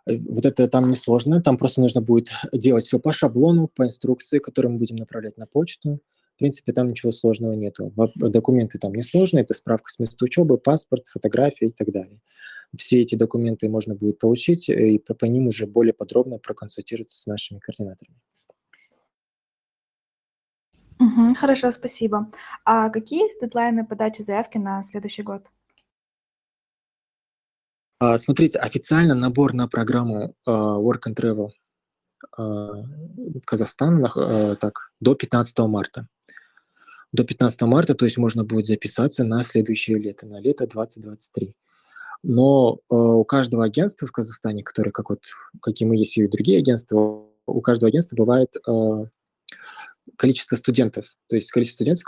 э, 0.07 0.17
вот 0.17 0.45
это 0.45 0.67
там 0.67 0.89
не 0.89 0.97
сложно, 0.97 1.41
там 1.41 1.57
просто 1.57 1.81
нужно 1.81 2.01
будет 2.01 2.31
делать 2.53 2.85
все 2.85 2.99
по 2.99 3.13
шаблону, 3.13 3.69
по 3.69 3.85
инструкции, 3.85 4.41
которую 4.41 4.73
мы 4.73 4.79
будем 4.79 4.97
направлять 4.97 5.39
на 5.39 5.47
почту. 5.47 6.01
В 6.35 6.39
принципе, 6.41 6.73
там 6.73 6.89
ничего 6.89 7.13
сложного 7.13 7.53
нету. 7.53 7.93
Документы 8.17 8.79
там 8.79 8.95
не 8.95 9.03
сложные, 9.03 9.45
это 9.45 9.55
справка 9.55 9.93
с 9.93 9.99
места 9.99 10.25
учебы, 10.25 10.57
паспорт, 10.59 11.07
фотография 11.07 11.67
и 11.67 11.73
так 11.73 11.93
далее. 11.93 12.19
Все 12.77 13.01
эти 13.01 13.15
документы 13.17 13.69
можно 13.69 13.95
будет 13.95 14.19
получить 14.19 14.69
э, 14.69 14.91
и 14.91 14.99
по, 14.99 15.25
ним 15.25 15.49
уже 15.49 15.67
более 15.67 15.93
подробно 15.93 16.39
проконсультироваться 16.39 17.21
с 17.21 17.27
нашими 17.27 17.59
координаторами. 17.59 18.19
Мгм. 20.99 21.35
Хорошо, 21.35 21.71
спасибо. 21.71 22.31
А 22.65 22.91
какие 22.91 23.23
есть 23.23 23.41
дедлайны 23.41 23.87
подачи 23.87 24.23
заявки 24.23 24.59
на 24.59 24.83
следующий 24.83 25.23
год? 25.23 25.47
А, 27.99 28.19
смотрите, 28.19 28.59
официально 28.59 29.15
набор 29.15 29.53
на 29.55 29.67
программу 29.67 30.35
а, 30.47 30.79
Work 30.79 31.09
and 31.09 31.15
Travel 31.15 31.49
а, 32.37 32.85
Казахстана 33.45 34.57
так, 34.57 34.93
до 35.01 35.15
15 35.15 35.59
марта. 35.61 36.07
До 37.13 37.25
15 37.25 37.63
марта, 37.63 37.95
то 37.95 38.05
есть 38.05 38.19
можно 38.19 38.45
будет 38.45 38.67
записаться 38.67 39.25
на 39.25 39.43
следующее 39.43 39.99
лето, 39.99 40.27
на 40.27 40.39
лето 40.41 40.67
2023. 40.67 41.55
Но 42.23 42.81
а, 42.89 42.95
у 42.95 43.25
каждого 43.25 43.65
агентства 43.65 44.07
в 44.07 44.13
Казахстане, 44.13 44.63
которые, 44.63 44.93
как 44.93 45.11
вот, 45.11 45.23
какие 45.63 45.89
мы 45.89 45.97
есть 45.97 46.17
и 46.17 46.27
другие 46.27 46.59
агентства, 46.59 47.27
у 47.47 47.61
каждого 47.61 47.89
агентства 47.89 48.17
бывает 48.17 48.55
а, 48.67 49.07
количество 50.17 50.57
студентов, 50.57 51.17
то 51.29 51.37
есть 51.37 51.51
количество 51.51 51.85
студентов, 51.85 52.05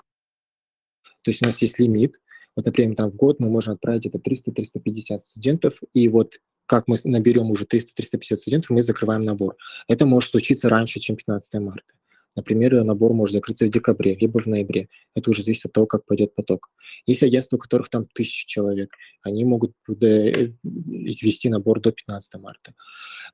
то 1.23 1.31
есть 1.31 1.42
у 1.42 1.47
нас 1.47 1.62
есть 1.62 1.78
лимит, 1.78 2.21
вот, 2.54 2.66
например, 2.66 2.95
там 2.97 3.11
в 3.11 3.16
год 3.16 3.40
мы 3.40 3.49
можем 3.49 3.75
отправить 3.75 4.07
это 4.07 4.19
300-350 4.19 5.19
студентов, 5.19 5.81
и 5.95 6.09
вот 6.09 6.35
как 6.66 6.88
мы 6.88 6.97
наберем 7.04 7.50
уже 7.50 7.64
300-350 7.64 8.37
студентов, 8.37 8.71
мы 8.71 8.83
закрываем 8.83 9.25
набор. 9.25 9.57
Это 9.88 10.07
может 10.07 10.31
случиться 10.31 10.69
раньше, 10.69 11.00
чем 11.00 11.16
15 11.16 11.61
марта. 11.61 11.95
Например, 12.35 12.83
набор 12.83 13.12
может 13.12 13.35
закрыться 13.35 13.67
в 13.67 13.71
декабре, 13.71 14.15
либо 14.15 14.41
в 14.41 14.47
ноябре. 14.47 14.89
Это 15.15 15.31
уже 15.31 15.43
зависит 15.43 15.67
от 15.67 15.73
того, 15.73 15.87
как 15.87 16.07
пойдет 16.07 16.35
поток. 16.35 16.71
Есть 17.07 17.23
агентства, 17.23 17.57
у 17.57 17.59
которых 17.59 17.91
там 17.91 18.05
тысяча 18.05 18.49
человек. 18.49 18.91
Они 19.23 19.45
могут 19.45 19.73
э, 19.89 20.53
вести 20.62 21.49
набор 21.49 21.81
до 21.81 21.93
15 21.93 22.41
марта. 22.41 22.75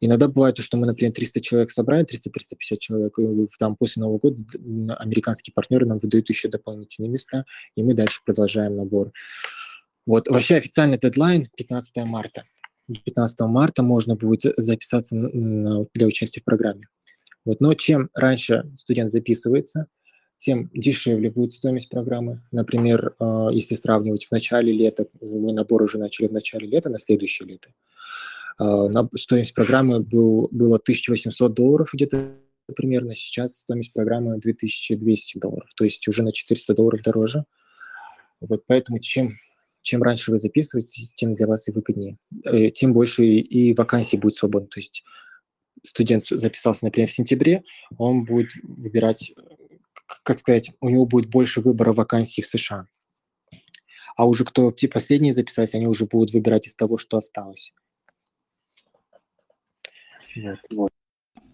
Иногда 0.00 0.28
бывает, 0.28 0.58
что 0.58 0.76
мы, 0.76 0.86
например, 0.86 1.12
300 1.12 1.40
человек 1.40 1.70
собрали, 1.70 2.04
300-350 2.04 2.78
человек, 2.78 3.18
и 3.18 3.46
там 3.58 3.76
после 3.76 4.02
Нового 4.02 4.18
года 4.18 4.96
американские 4.98 5.52
партнеры 5.54 5.86
нам 5.86 5.98
выдают 5.98 6.28
еще 6.28 6.48
дополнительные 6.48 7.10
места, 7.10 7.44
и 7.76 7.82
мы 7.82 7.94
дальше 7.94 8.20
продолжаем 8.24 8.76
набор. 8.76 9.12
Вот, 10.06 10.28
вообще 10.28 10.56
официальный 10.56 10.98
дедлайн 10.98 11.48
15 11.56 12.04
марта. 12.04 12.44
15 13.04 13.40
марта 13.40 13.82
можно 13.82 14.16
будет 14.16 14.42
записаться 14.56 15.16
для 15.16 16.06
участия 16.06 16.40
в 16.40 16.44
программе. 16.44 16.82
Вот. 17.48 17.60
Но 17.60 17.72
чем 17.72 18.10
раньше 18.14 18.70
студент 18.76 19.10
записывается, 19.10 19.86
тем 20.36 20.70
дешевле 20.74 21.30
будет 21.30 21.54
стоимость 21.54 21.88
программы. 21.88 22.42
Например, 22.52 23.14
э, 23.18 23.48
если 23.52 23.74
сравнивать 23.74 24.26
в 24.26 24.32
начале 24.32 24.70
лета, 24.70 25.06
мы 25.22 25.54
набор 25.54 25.82
уже 25.82 25.96
начали 25.96 26.26
в 26.26 26.32
начале 26.32 26.66
лета, 26.68 26.90
на 26.90 26.98
следующее 26.98 27.48
лето, 27.48 27.70
э, 28.60 29.16
стоимость 29.16 29.54
программы 29.54 30.00
был, 30.00 30.50
было 30.52 30.78
1800 30.78 31.54
долларов 31.54 31.88
где-то 31.94 32.34
примерно, 32.76 33.16
сейчас 33.16 33.60
стоимость 33.60 33.94
программы 33.94 34.36
2200 34.36 35.38
долларов, 35.38 35.70
то 35.74 35.84
есть 35.84 36.06
уже 36.06 36.22
на 36.22 36.34
400 36.34 36.74
долларов 36.74 37.00
дороже. 37.02 37.44
Вот 38.40 38.64
поэтому 38.66 38.98
чем, 38.98 39.38
чем 39.80 40.02
раньше 40.02 40.32
вы 40.32 40.38
записываетесь, 40.38 41.14
тем 41.14 41.34
для 41.34 41.46
вас 41.46 41.66
и 41.68 41.72
выгоднее, 41.72 42.18
э, 42.44 42.70
тем 42.72 42.92
больше 42.92 43.24
и 43.24 43.72
вакансий 43.72 44.18
будет 44.18 44.36
свободно. 44.36 44.68
То 44.68 44.80
есть 44.80 45.02
студент 45.82 46.26
записался, 46.26 46.84
например, 46.84 47.08
в 47.08 47.12
сентябре, 47.12 47.64
он 47.96 48.24
будет 48.24 48.50
выбирать, 48.62 49.32
как 50.22 50.38
сказать, 50.38 50.70
у 50.80 50.88
него 50.88 51.06
будет 51.06 51.30
больше 51.30 51.60
выбора 51.60 51.92
вакансий 51.92 52.42
в 52.42 52.46
США. 52.46 52.86
А 54.16 54.26
уже 54.26 54.44
кто 54.44 54.72
те 54.72 54.88
последние 54.88 55.32
записались, 55.32 55.74
они 55.74 55.86
уже 55.86 56.06
будут 56.06 56.32
выбирать 56.32 56.66
из 56.66 56.74
того, 56.74 56.98
что 56.98 57.16
осталось. 57.18 57.72
Вот. 60.36 60.58
вот. 60.72 60.90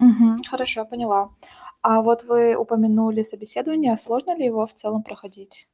Угу, 0.01 0.45
хорошо, 0.49 0.85
поняла. 0.85 1.31
А 1.83 2.01
вот 2.01 2.25
вы 2.25 2.57
упомянули 2.57 3.23
собеседование, 3.23 3.97
сложно 3.97 4.37
ли 4.37 4.47
его 4.47 4.67
в 4.67 4.73
целом 4.73 5.03
проходить? 5.03 5.69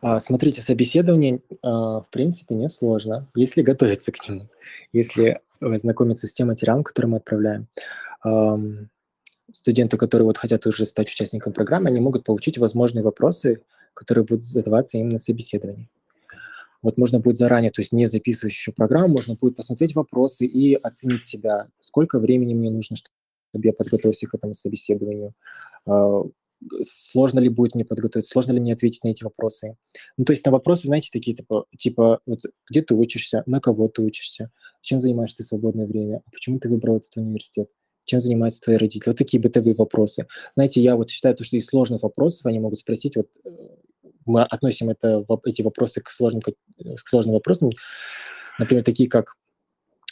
А, 0.00 0.20
смотрите, 0.20 0.60
собеседование, 0.60 1.40
а, 1.62 2.00
в 2.00 2.08
принципе, 2.10 2.54
не 2.54 2.68
сложно, 2.68 3.28
если 3.34 3.62
готовиться 3.62 4.12
к 4.12 4.28
нему, 4.28 4.48
если 4.92 5.40
знакомиться 5.60 6.26
с 6.26 6.32
тем 6.32 6.48
материалом, 6.48 6.82
который 6.82 7.06
мы 7.06 7.18
отправляем. 7.18 7.68
Студенты, 9.52 9.96
которые 9.96 10.26
вот 10.26 10.38
хотят 10.38 10.66
уже 10.66 10.86
стать 10.86 11.08
участником 11.08 11.52
программы, 11.52 11.88
они 11.88 12.00
могут 12.00 12.24
получить 12.24 12.58
возможные 12.58 13.04
вопросы, 13.04 13.62
которые 13.94 14.24
будут 14.24 14.44
задаваться 14.44 14.98
им 14.98 15.08
на 15.08 15.18
собеседовании. 15.18 15.88
Вот 16.82 16.98
можно 16.98 17.20
будет 17.20 17.36
заранее, 17.36 17.70
то 17.70 17.80
есть 17.80 17.92
не 17.92 18.06
записывать 18.06 18.54
еще 18.54 18.72
программу, 18.72 19.08
можно 19.08 19.36
будет 19.36 19.56
посмотреть 19.56 19.94
вопросы 19.94 20.46
и 20.46 20.74
оценить 20.74 21.22
себя, 21.22 21.68
сколько 21.80 22.18
времени 22.18 22.54
мне 22.54 22.70
нужно, 22.70 22.96
чтобы 22.96 23.66
я 23.66 23.72
подготовился 23.72 24.26
к 24.26 24.34
этому 24.34 24.54
собеседованию, 24.54 25.32
а, 25.86 26.22
сложно 26.82 27.40
ли 27.40 27.48
будет 27.48 27.74
мне 27.74 27.84
подготовить, 27.84 28.26
сложно 28.26 28.52
ли 28.52 28.60
мне 28.60 28.72
ответить 28.72 29.04
на 29.04 29.08
эти 29.08 29.24
вопросы. 29.24 29.76
Ну, 30.16 30.24
то 30.24 30.32
есть 30.32 30.44
на 30.44 30.52
вопросы, 30.52 30.86
знаете, 30.86 31.10
такие 31.12 31.36
типа, 31.36 31.66
типа 31.76 32.20
вот, 32.26 32.40
где 32.70 32.82
ты 32.82 32.94
учишься, 32.94 33.42
на 33.46 33.60
кого 33.60 33.88
ты 33.88 34.02
учишься, 34.02 34.50
чем 34.80 35.00
занимаешься 35.00 35.38
ты 35.38 35.44
свободное 35.44 35.86
время, 35.86 36.22
а 36.26 36.30
почему 36.30 36.58
ты 36.58 36.68
выбрал 36.68 36.96
этот 36.96 37.16
университет, 37.16 37.68
чем 38.04 38.20
занимаются 38.20 38.60
твои 38.60 38.76
родители. 38.76 39.10
Вот 39.10 39.18
такие 39.18 39.40
бытовые 39.40 39.74
вопросы. 39.74 40.26
Знаете, 40.54 40.82
я 40.82 40.96
вот 40.96 41.10
считаю, 41.10 41.34
то, 41.34 41.44
что 41.44 41.56
из 41.56 41.66
сложных 41.66 42.02
вопросов 42.02 42.46
они 42.46 42.58
могут 42.58 42.80
спросить, 42.80 43.16
вот 43.16 43.28
э, 43.44 43.50
мы 44.26 44.42
относим 44.42 44.90
это, 44.90 45.24
эти 45.46 45.62
вопросы 45.62 46.00
к 46.00 46.10
сложным, 46.10 46.42
к 46.42 47.08
сложным 47.08 47.34
вопросам, 47.34 47.70
например, 48.58 48.84
такие 48.84 49.08
как 49.08 49.36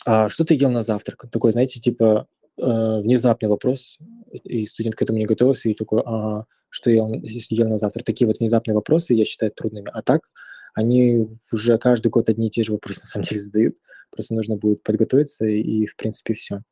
а, 0.04 0.28
«Что 0.28 0.44
ты 0.44 0.54
ел 0.54 0.70
на 0.70 0.82
завтрак?» 0.82 1.26
Такой, 1.30 1.52
знаете, 1.52 1.80
типа 1.80 2.26
э, 2.58 3.00
внезапный 3.00 3.48
вопрос, 3.48 3.98
и 4.32 4.66
студент 4.66 4.96
к 4.96 5.02
этому 5.02 5.18
не 5.18 5.26
готовился, 5.26 5.68
и 5.68 5.74
такой, 5.74 6.02
а 6.04 6.44
что 6.68 6.90
я 6.90 6.96
ел 6.96 7.68
на 7.68 7.78
завтра? 7.78 8.02
Такие 8.02 8.26
вот 8.26 8.38
внезапные 8.38 8.74
вопросы 8.74 9.14
я 9.14 9.24
считаю 9.24 9.52
трудными. 9.52 9.90
А 9.92 10.02
так, 10.02 10.28
они 10.74 11.28
уже 11.52 11.78
каждый 11.78 12.08
год 12.08 12.28
одни 12.28 12.46
и 12.46 12.50
те 12.50 12.62
же 12.62 12.72
вопросы 12.72 13.00
на 13.02 13.06
самом 13.06 13.24
деле 13.24 13.40
задают. 13.40 13.76
Просто 14.10 14.34
нужно 14.34 14.56
будет 14.56 14.82
подготовиться, 14.82 15.46
и, 15.46 15.86
в 15.86 15.96
принципе, 15.96 16.34
все. 16.34 16.62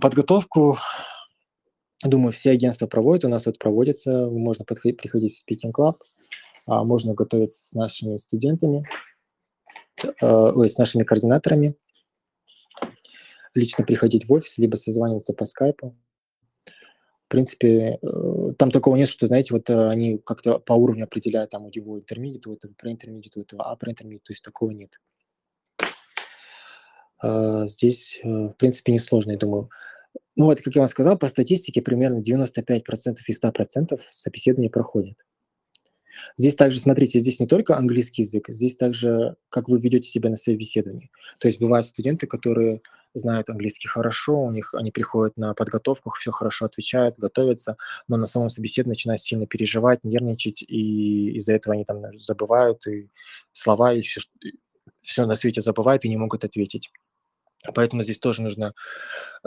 Подготовку, 0.00 0.78
думаю, 2.02 2.32
все 2.32 2.50
агентства 2.50 2.86
проводят. 2.86 3.24
У 3.24 3.28
нас 3.28 3.46
вот 3.46 3.58
проводится, 3.58 4.26
можно 4.26 4.64
подходить, 4.64 4.98
приходить 4.98 5.36
в 5.36 5.50
Speaking 5.50 5.72
Club, 5.72 5.96
а 6.66 6.84
можно 6.84 7.14
готовиться 7.14 7.66
с 7.66 7.74
нашими 7.74 8.16
студентами, 8.16 8.88
э, 10.02 10.26
ой, 10.26 10.68
с 10.68 10.78
нашими 10.78 11.02
координаторами 11.02 11.76
лично 13.54 13.84
приходить 13.84 14.28
в 14.28 14.32
офис, 14.32 14.58
либо 14.58 14.76
созваниваться 14.76 15.34
по 15.34 15.44
скайпу. 15.44 15.96
В 17.28 17.30
принципе, 17.30 17.98
э, 18.00 18.52
там 18.56 18.70
такого 18.70 18.96
нет, 18.96 19.06
что, 19.06 19.26
знаете, 19.26 19.52
вот 19.52 19.68
э, 19.68 19.88
они 19.90 20.16
как-то 20.16 20.58
по 20.58 20.72
уровню 20.72 21.04
определяют, 21.04 21.50
там, 21.50 21.66
у 21.66 21.70
него 21.70 21.98
интермедиат, 21.98 22.46
у 22.46 22.54
этого 22.54 22.72
про 22.72 22.90
интермедиат, 22.90 23.36
у 23.36 23.42
этого 23.42 23.64
а 23.64 23.76
про 23.76 23.90
интермедиат, 23.90 24.22
то 24.22 24.32
есть 24.32 24.42
такого 24.42 24.70
нет. 24.70 24.98
А, 27.20 27.66
здесь, 27.66 28.18
э, 28.24 28.26
в 28.26 28.54
принципе, 28.54 28.92
несложно, 28.92 29.32
я 29.32 29.36
думаю. 29.36 29.68
Ну 30.36 30.46
вот, 30.46 30.62
как 30.62 30.74
я 30.74 30.80
вам 30.80 30.88
сказал, 30.88 31.18
по 31.18 31.26
статистике 31.26 31.82
примерно 31.82 32.22
95% 32.22 33.18
из 33.26 33.38
100% 33.38 34.00
собеседования 34.08 34.70
проходит. 34.70 35.18
Здесь 36.38 36.54
также, 36.54 36.80
смотрите, 36.80 37.20
здесь 37.20 37.40
не 37.40 37.46
только 37.46 37.76
английский 37.76 38.22
язык, 38.22 38.46
здесь 38.48 38.74
также, 38.74 39.36
как 39.50 39.68
вы 39.68 39.78
ведете 39.78 40.08
себя 40.08 40.30
на 40.30 40.36
собеседовании. 40.36 41.10
То 41.40 41.48
есть 41.48 41.60
бывают 41.60 41.84
студенты, 41.84 42.26
которые 42.26 42.80
знают 43.14 43.50
английский 43.50 43.88
хорошо, 43.88 44.40
у 44.42 44.50
них 44.50 44.74
они 44.74 44.90
приходят 44.90 45.36
на 45.36 45.54
подготовку, 45.54 46.10
все 46.10 46.30
хорошо 46.30 46.66
отвечают, 46.66 47.18
готовятся, 47.18 47.76
но 48.06 48.16
на 48.16 48.26
самом 48.26 48.50
собеседовании 48.50 48.96
начинают 48.96 49.22
сильно 49.22 49.46
переживать, 49.46 50.04
нервничать, 50.04 50.62
и 50.62 51.32
из-за 51.36 51.54
этого 51.54 51.74
они 51.74 51.84
там 51.84 52.18
забывают 52.18 52.86
и 52.86 53.10
слова, 53.52 53.92
и 53.92 54.02
все, 54.02 54.20
все 55.02 55.26
на 55.26 55.34
свете 55.34 55.60
забывают 55.60 56.04
и 56.04 56.08
не 56.08 56.16
могут 56.16 56.44
ответить. 56.44 56.90
Поэтому 57.74 58.02
здесь 58.02 58.18
тоже 58.18 58.42
нужно 58.42 58.72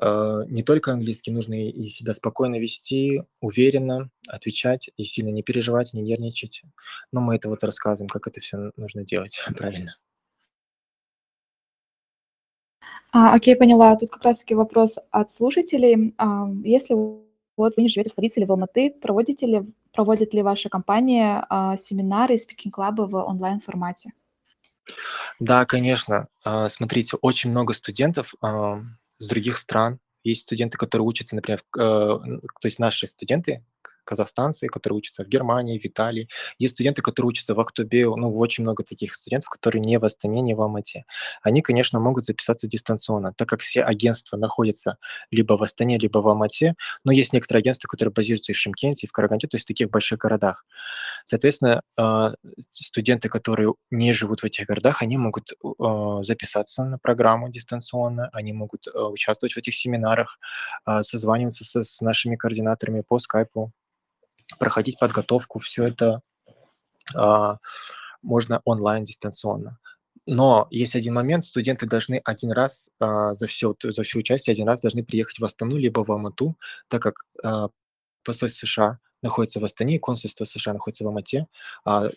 э, 0.02 0.44
не 0.48 0.64
только 0.64 0.92
английский, 0.92 1.32
нужно 1.32 1.54
и, 1.54 1.70
и 1.70 1.90
себя 1.90 2.14
спокойно 2.14 2.58
вести, 2.58 3.24
уверенно 3.40 4.10
отвечать 4.28 4.90
и 4.98 5.06
сильно 5.06 5.30
не 5.30 5.44
переживать, 5.44 5.94
не 5.94 6.02
нервничать. 6.02 6.64
Но 7.14 7.22
мы 7.22 7.38
это 7.38 7.48
вот 7.48 7.64
рассказываем, 7.64 8.10
как 8.10 8.28
это 8.28 8.42
все 8.42 8.72
нужно 8.76 9.06
делать 9.06 9.42
правильно. 9.58 9.96
А, 13.12 13.34
окей, 13.34 13.56
поняла. 13.56 13.96
Тут 13.96 14.10
как 14.10 14.24
раз-таки 14.24 14.56
вопрос 14.56 14.98
от 15.12 15.32
слушателей. 15.32 16.14
А, 16.18 16.48
если 16.64 16.94
вот 16.94 17.74
вы 17.76 17.84
не 17.84 17.90
живете 17.90 18.10
в 18.10 18.14
столице 18.14 18.40
или 18.40 18.48
в 18.48 18.52
Алматы, 18.52 18.96
проводите 19.02 19.46
ли, 19.46 19.64
проводит 19.94 20.34
ли 20.34 20.42
ваша 20.42 20.70
компания 20.70 21.46
а, 21.50 21.76
семинары 21.78 22.36
и 22.36 22.38
спикинг-клабы 22.38 23.08
в 23.08 23.16
онлайн-формате? 23.16 24.12
Да, 25.40 25.66
конечно. 25.66 26.26
А, 26.46 26.70
смотрите, 26.70 27.18
очень 27.22 27.52
много 27.52 27.74
студентов 27.74 28.34
а, 28.42 28.82
с 29.18 29.28
других 29.28 29.58
стран. 29.58 30.00
Есть 30.24 30.44
студенты, 30.44 30.78
которые 30.78 31.08
учатся, 31.08 31.36
например, 31.36 31.64
э, 31.76 31.80
то 31.80 32.66
есть 32.66 32.78
наши 32.78 33.08
студенты, 33.08 33.66
казахстанцы, 34.04 34.68
которые 34.68 34.98
учатся 34.98 35.24
в 35.24 35.28
Германии, 35.28 35.80
в 35.80 35.86
Италии. 35.86 36.28
Есть 36.60 36.76
студенты, 36.76 37.02
которые 37.02 37.30
учатся 37.30 37.56
в 37.56 37.60
Актубе, 37.60 38.06
ну, 38.06 38.36
очень 38.38 38.64
много 38.64 38.84
таких 38.84 39.16
студентов, 39.16 39.50
которые 39.50 39.82
не 39.82 39.98
в 40.00 40.06
Астане, 40.06 40.42
не 40.42 40.54
в 40.54 40.62
Алмате. 40.62 41.06
Они, 41.44 41.62
конечно, 41.62 42.00
могут 42.00 42.26
записаться 42.26 42.68
дистанционно, 42.68 43.34
так 43.34 43.48
как 43.50 43.62
все 43.62 43.84
агентства 43.84 44.38
находятся 44.38 44.98
либо 45.32 45.54
в 45.54 45.64
Астане, 45.64 45.98
либо 45.98 46.20
в 46.20 46.28
Алмате, 46.28 46.76
но 47.04 47.12
есть 47.12 47.34
некоторые 47.34 47.62
агентства, 47.62 47.88
которые 47.88 48.14
базируются 48.14 48.52
и 48.52 48.56
в 48.56 48.58
Шимкенте, 48.58 49.06
и 49.06 49.10
в 49.10 49.12
Караганде, 49.12 49.48
то 49.48 49.56
есть 49.56 49.66
в 49.66 49.68
таких 49.68 49.90
больших 49.90 50.20
городах. 50.20 50.66
Соответственно, 51.26 51.82
а, 51.98 52.34
студенты, 52.72 53.30
которые 53.30 53.74
не 53.90 54.14
живут 54.14 54.42
в 54.42 54.46
этих 54.46 54.68
городах, 54.68 55.02
они 55.02 55.18
могут 55.18 55.54
а, 55.80 56.24
записаться 56.24 56.84
на 56.84 56.98
программу 56.98 57.50
дистанционно, 57.50 58.30
они 58.34 58.54
могут 58.54 58.88
а, 58.88 59.10
участвовать 59.10 59.54
в 59.54 59.58
этих 59.58 59.76
семинарах, 59.76 60.40
созваниваться 61.02 61.84
с 61.84 62.02
нашими 62.02 62.36
координаторами 62.36 63.02
по 63.02 63.20
скайпу, 63.20 63.71
проходить 64.60 65.00
подготовку, 65.00 65.60
все 65.60 65.86
это 65.86 66.22
а, 67.16 67.58
можно 68.22 68.62
онлайн, 68.66 69.04
дистанционно. 69.04 69.80
Но 70.28 70.68
есть 70.70 70.96
один 70.96 71.16
момент, 71.16 71.44
студенты 71.44 71.88
должны 71.88 72.22
один 72.24 72.52
раз 72.52 72.92
а, 73.00 73.34
за, 73.34 73.48
все, 73.48 73.76
за 73.82 74.04
всю 74.04 74.20
участие, 74.20 74.54
один 74.54 74.68
раз 74.68 74.82
должны 74.82 75.04
приехать 75.04 75.40
в 75.40 75.46
Астану, 75.46 75.78
либо 75.78 76.04
в 76.04 76.12
Алмату, 76.12 76.58
так 76.88 77.02
как 77.02 77.16
а, 77.44 77.70
посольство 78.24 78.66
США 78.66 79.00
находится 79.22 79.60
в 79.60 79.66
Астане, 79.66 80.00
консульство 80.00 80.46
США 80.46 80.74
находится 80.74 81.04
в 81.04 81.08
Алмате, 81.08 81.48
а 81.86 82.10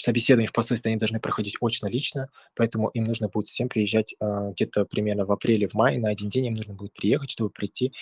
собеседования 0.00 0.48
в 0.48 0.52
посольстве, 0.52 0.90
они 0.90 0.98
должны 0.98 1.20
проходить 1.20 1.56
очно-лично, 1.60 2.30
поэтому 2.54 2.88
им 2.88 3.04
нужно 3.04 3.28
будет 3.28 3.46
всем 3.46 3.68
приезжать 3.68 4.14
э, 4.18 4.50
где-то 4.52 4.86
примерно 4.86 5.26
в 5.26 5.32
апреле, 5.32 5.68
в 5.68 5.74
мае, 5.74 5.98
на 5.98 6.08
один 6.08 6.30
день 6.30 6.46
им 6.46 6.54
нужно 6.54 6.74
будет 6.74 6.94
приехать, 6.94 7.30
чтобы 7.30 7.50
пройти 7.50 7.92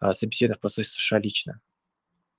э, 0.00 0.12
собеседование 0.12 0.58
в 0.58 0.60
посольстве 0.60 1.00
США 1.00 1.18
лично. 1.18 1.60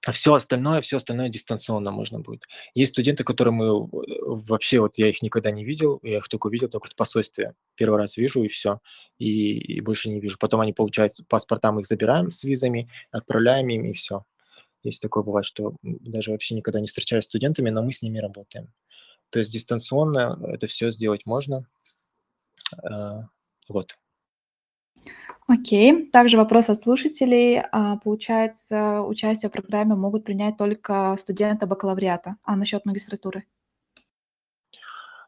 А 0.06 0.12
все 0.12 0.34
остальное, 0.34 0.82
все 0.82 0.98
остальное 0.98 1.30
дистанционно 1.30 1.92
можно 1.92 2.20
будет. 2.20 2.48
Есть 2.76 2.92
студенты, 2.92 3.24
которые 3.24 3.54
мы 3.54 3.66
э, 3.66 4.02
вообще, 4.26 4.82
вот 4.82 4.98
я 4.98 5.08
их 5.08 5.22
никогда 5.22 5.50
не 5.50 5.64
видел, 5.64 6.00
я 6.04 6.18
их 6.18 6.28
только 6.28 6.48
увидел 6.48 6.68
только 6.68 6.90
в 6.90 6.96
посольстве. 6.96 7.54
Первый 7.76 7.98
раз 7.98 8.18
вижу 8.18 8.44
и 8.44 8.50
все, 8.50 8.82
и, 9.18 9.58
и 9.58 9.80
больше 9.80 10.10
не 10.10 10.20
вижу. 10.20 10.38
Потом 10.38 10.60
они, 10.60 10.74
получают 10.74 11.14
паспорта, 11.30 11.72
мы 11.72 11.82
их 11.82 11.88
забираем 11.88 12.32
с 12.32 12.44
визами, 12.44 12.90
отправляем 13.12 13.70
им, 13.70 13.86
и 13.86 13.94
все. 13.94 14.26
Есть 14.84 15.02
такое 15.02 15.24
бывает, 15.24 15.46
что 15.46 15.76
даже 15.82 16.32
вообще 16.32 16.56
никогда 16.56 16.82
не 16.82 16.88
встречались 16.88 17.24
с 17.24 17.28
студентами, 17.28 17.70
но 17.70 17.82
мы 17.82 17.94
с 17.94 18.02
ними 18.02 18.20
работаем. 18.20 18.74
То 19.30 19.40
есть 19.40 19.54
дистанционно 19.54 20.38
это 20.46 20.68
все 20.68 20.92
сделать 20.92 21.26
можно. 21.26 21.66
Э, 22.84 23.22
вот. 23.70 23.98
Окей. 25.48 26.10
Также 26.10 26.38
вопрос 26.38 26.70
от 26.70 26.80
слушателей. 26.80 27.62
А, 27.72 27.98
получается, 27.98 29.02
участие 29.02 29.50
в 29.50 29.52
программе 29.52 29.96
могут 29.96 30.24
принять 30.24 30.58
только 30.58 31.16
студенты 31.18 31.66
бакалавриата. 31.66 32.38
А 32.44 32.56
насчет 32.56 32.86
магистратуры? 32.86 33.44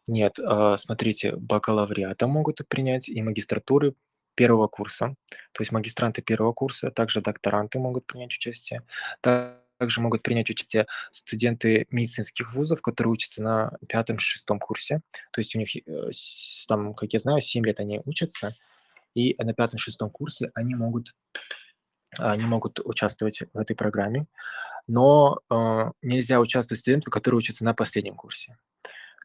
Нет, 0.08 0.40
а, 0.40 0.78
смотрите, 0.78 1.36
бакалавриата 1.36 2.28
могут 2.28 2.62
принять 2.68 3.10
и 3.10 3.22
магистратуры 3.22 3.96
первого 4.36 4.68
курса. 4.68 5.16
То 5.52 5.62
есть 5.62 5.72
магистранты 5.72 6.22
первого 6.22 6.54
курса, 6.54 6.92
также 6.92 7.22
докторанты 7.22 7.80
могут 7.80 8.06
принять 8.06 8.34
участие. 8.34 8.84
Также 9.22 10.02
могут 10.02 10.24
принять 10.24 10.50
участие 10.50 10.88
студенты 11.12 11.88
медицинских 11.90 12.54
вузов, 12.54 12.82
которые 12.82 13.14
учатся 13.14 13.42
на 13.42 13.72
пятом-шестом 13.88 14.60
курсе. 14.60 15.02
То 15.32 15.42
есть 15.42 15.56
у 15.56 15.60
них, 15.60 15.76
э, 15.76 16.12
там, 16.68 16.94
как 16.94 17.12
я 17.14 17.20
знаю, 17.20 17.42
7 17.42 17.66
лет 17.66 17.80
они 17.80 18.02
учатся, 18.06 18.56
и 19.16 19.36
на 19.42 19.54
пятом-шестом 19.54 20.12
курсе 20.12 20.52
они 20.54 20.76
могут, 20.76 21.16
они 22.18 22.44
могут 22.44 22.80
участвовать 22.80 23.42
в 23.54 23.58
этой 23.58 23.76
программе, 23.76 24.28
но 24.88 25.40
э, 25.50 25.92
нельзя 26.04 26.40
участвовать 26.40 26.82
студенту, 26.82 27.10
который 27.10 27.36
учится 27.36 27.64
на 27.64 27.74
последнем 27.74 28.16
курсе. 28.16 28.58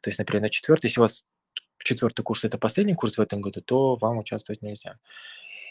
То 0.03 0.09
есть, 0.09 0.19
например, 0.19 0.43
на 0.43 0.51
четвертый, 0.51 0.87
если 0.87 1.01
у 1.01 1.03
вас 1.03 1.27
четвертый 1.79 2.23
курс– 2.23 2.45
это 2.45 2.57
последний 2.57 2.95
курс 2.95 3.19
в 3.19 3.21
этом 3.21 3.43
году, 3.43 3.61
то 3.61 3.97
вам 3.97 4.19
участвовать 4.19 4.63
нельзя. 4.63 4.95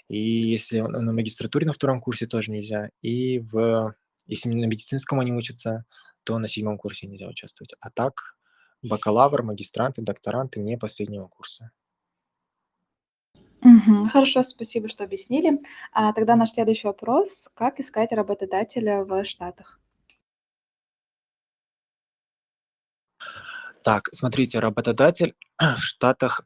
И 0.08 0.20
если 0.20 0.80
на 0.82 1.12
магистратуре 1.12 1.66
на 1.66 1.74
втором 1.74 2.02
курсе 2.02 2.28
тоже 2.28 2.52
нельзя, 2.52 2.90
и 3.02 3.40
в, 3.40 3.96
если 4.26 4.50
на 4.50 4.66
медицинском 4.66 5.20
они 5.20 5.32
учатся, 5.32 5.86
то 6.24 6.38
на 6.38 6.48
седьмом 6.48 6.78
курсе 6.78 7.08
нельзя 7.08 7.28
участвовать. 7.28 7.74
А 7.80 7.90
так 7.90 8.36
бакалавр, 8.82 9.44
магистранты, 9.44 10.02
докторанты 10.02 10.60
не 10.60 10.78
последнего 10.78 11.28
курса. 11.28 11.72
Мгм. 13.62 14.10
Хорошо, 14.10 14.44
спасибо, 14.44 14.88
что 14.88 15.04
объяснили. 15.04 15.60
А, 15.92 16.14
тогда 16.14 16.36
наш 16.36 16.52
следующий 16.52 16.88
вопрос: 16.88 17.50
как 17.56 17.80
искать 17.80 18.12
работодателя 18.12 19.04
в 19.04 19.26
Штатах? 19.26 19.80
Так, 23.84 24.10
смотрите, 24.12 24.60
работодатель 24.60 25.36
в 25.60 25.80
Штатах, 25.80 26.42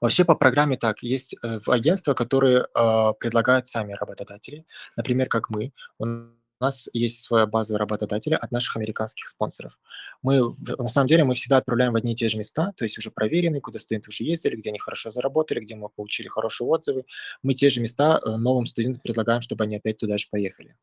Вообще 0.00 0.24
по 0.24 0.34
программе 0.34 0.76
так, 0.76 1.02
есть 1.02 1.34
э, 1.42 1.60
агентства, 1.66 2.14
которые 2.14 2.66
э, 2.74 3.12
предлагают 3.18 3.68
сами 3.68 3.94
работодатели, 3.94 4.66
например, 4.96 5.28
как 5.28 5.50
мы. 5.50 5.72
У 5.98 6.04
нас 6.60 6.88
есть 6.92 7.20
своя 7.20 7.46
база 7.46 7.78
работодателя 7.78 8.36
от 8.36 8.52
наших 8.52 8.76
американских 8.76 9.28
спонсоров. 9.28 9.78
Мы, 10.22 10.54
на 10.58 10.88
самом 10.88 11.06
деле, 11.06 11.24
мы 11.24 11.34
всегда 11.34 11.58
отправляем 11.58 11.92
в 11.92 11.96
одни 11.96 12.12
и 12.12 12.14
те 12.14 12.28
же 12.28 12.38
места, 12.38 12.72
то 12.76 12.84
есть 12.84 12.96
уже 12.98 13.10
проверенные, 13.10 13.60
куда 13.60 13.78
студенты 13.78 14.08
уже 14.08 14.24
ездили, 14.24 14.56
где 14.56 14.70
они 14.70 14.78
хорошо 14.78 15.10
заработали, 15.10 15.60
где 15.60 15.76
мы 15.76 15.88
получили 15.90 16.28
хорошие 16.28 16.66
отзывы. 16.66 17.04
Мы 17.42 17.54
те 17.54 17.68
же 17.68 17.80
места 17.80 18.20
э, 18.24 18.36
новым 18.36 18.66
студентам 18.66 19.02
предлагаем, 19.02 19.42
чтобы 19.42 19.64
они 19.64 19.76
опять 19.76 19.98
туда 19.98 20.16
же 20.16 20.26
поехали. 20.30 20.76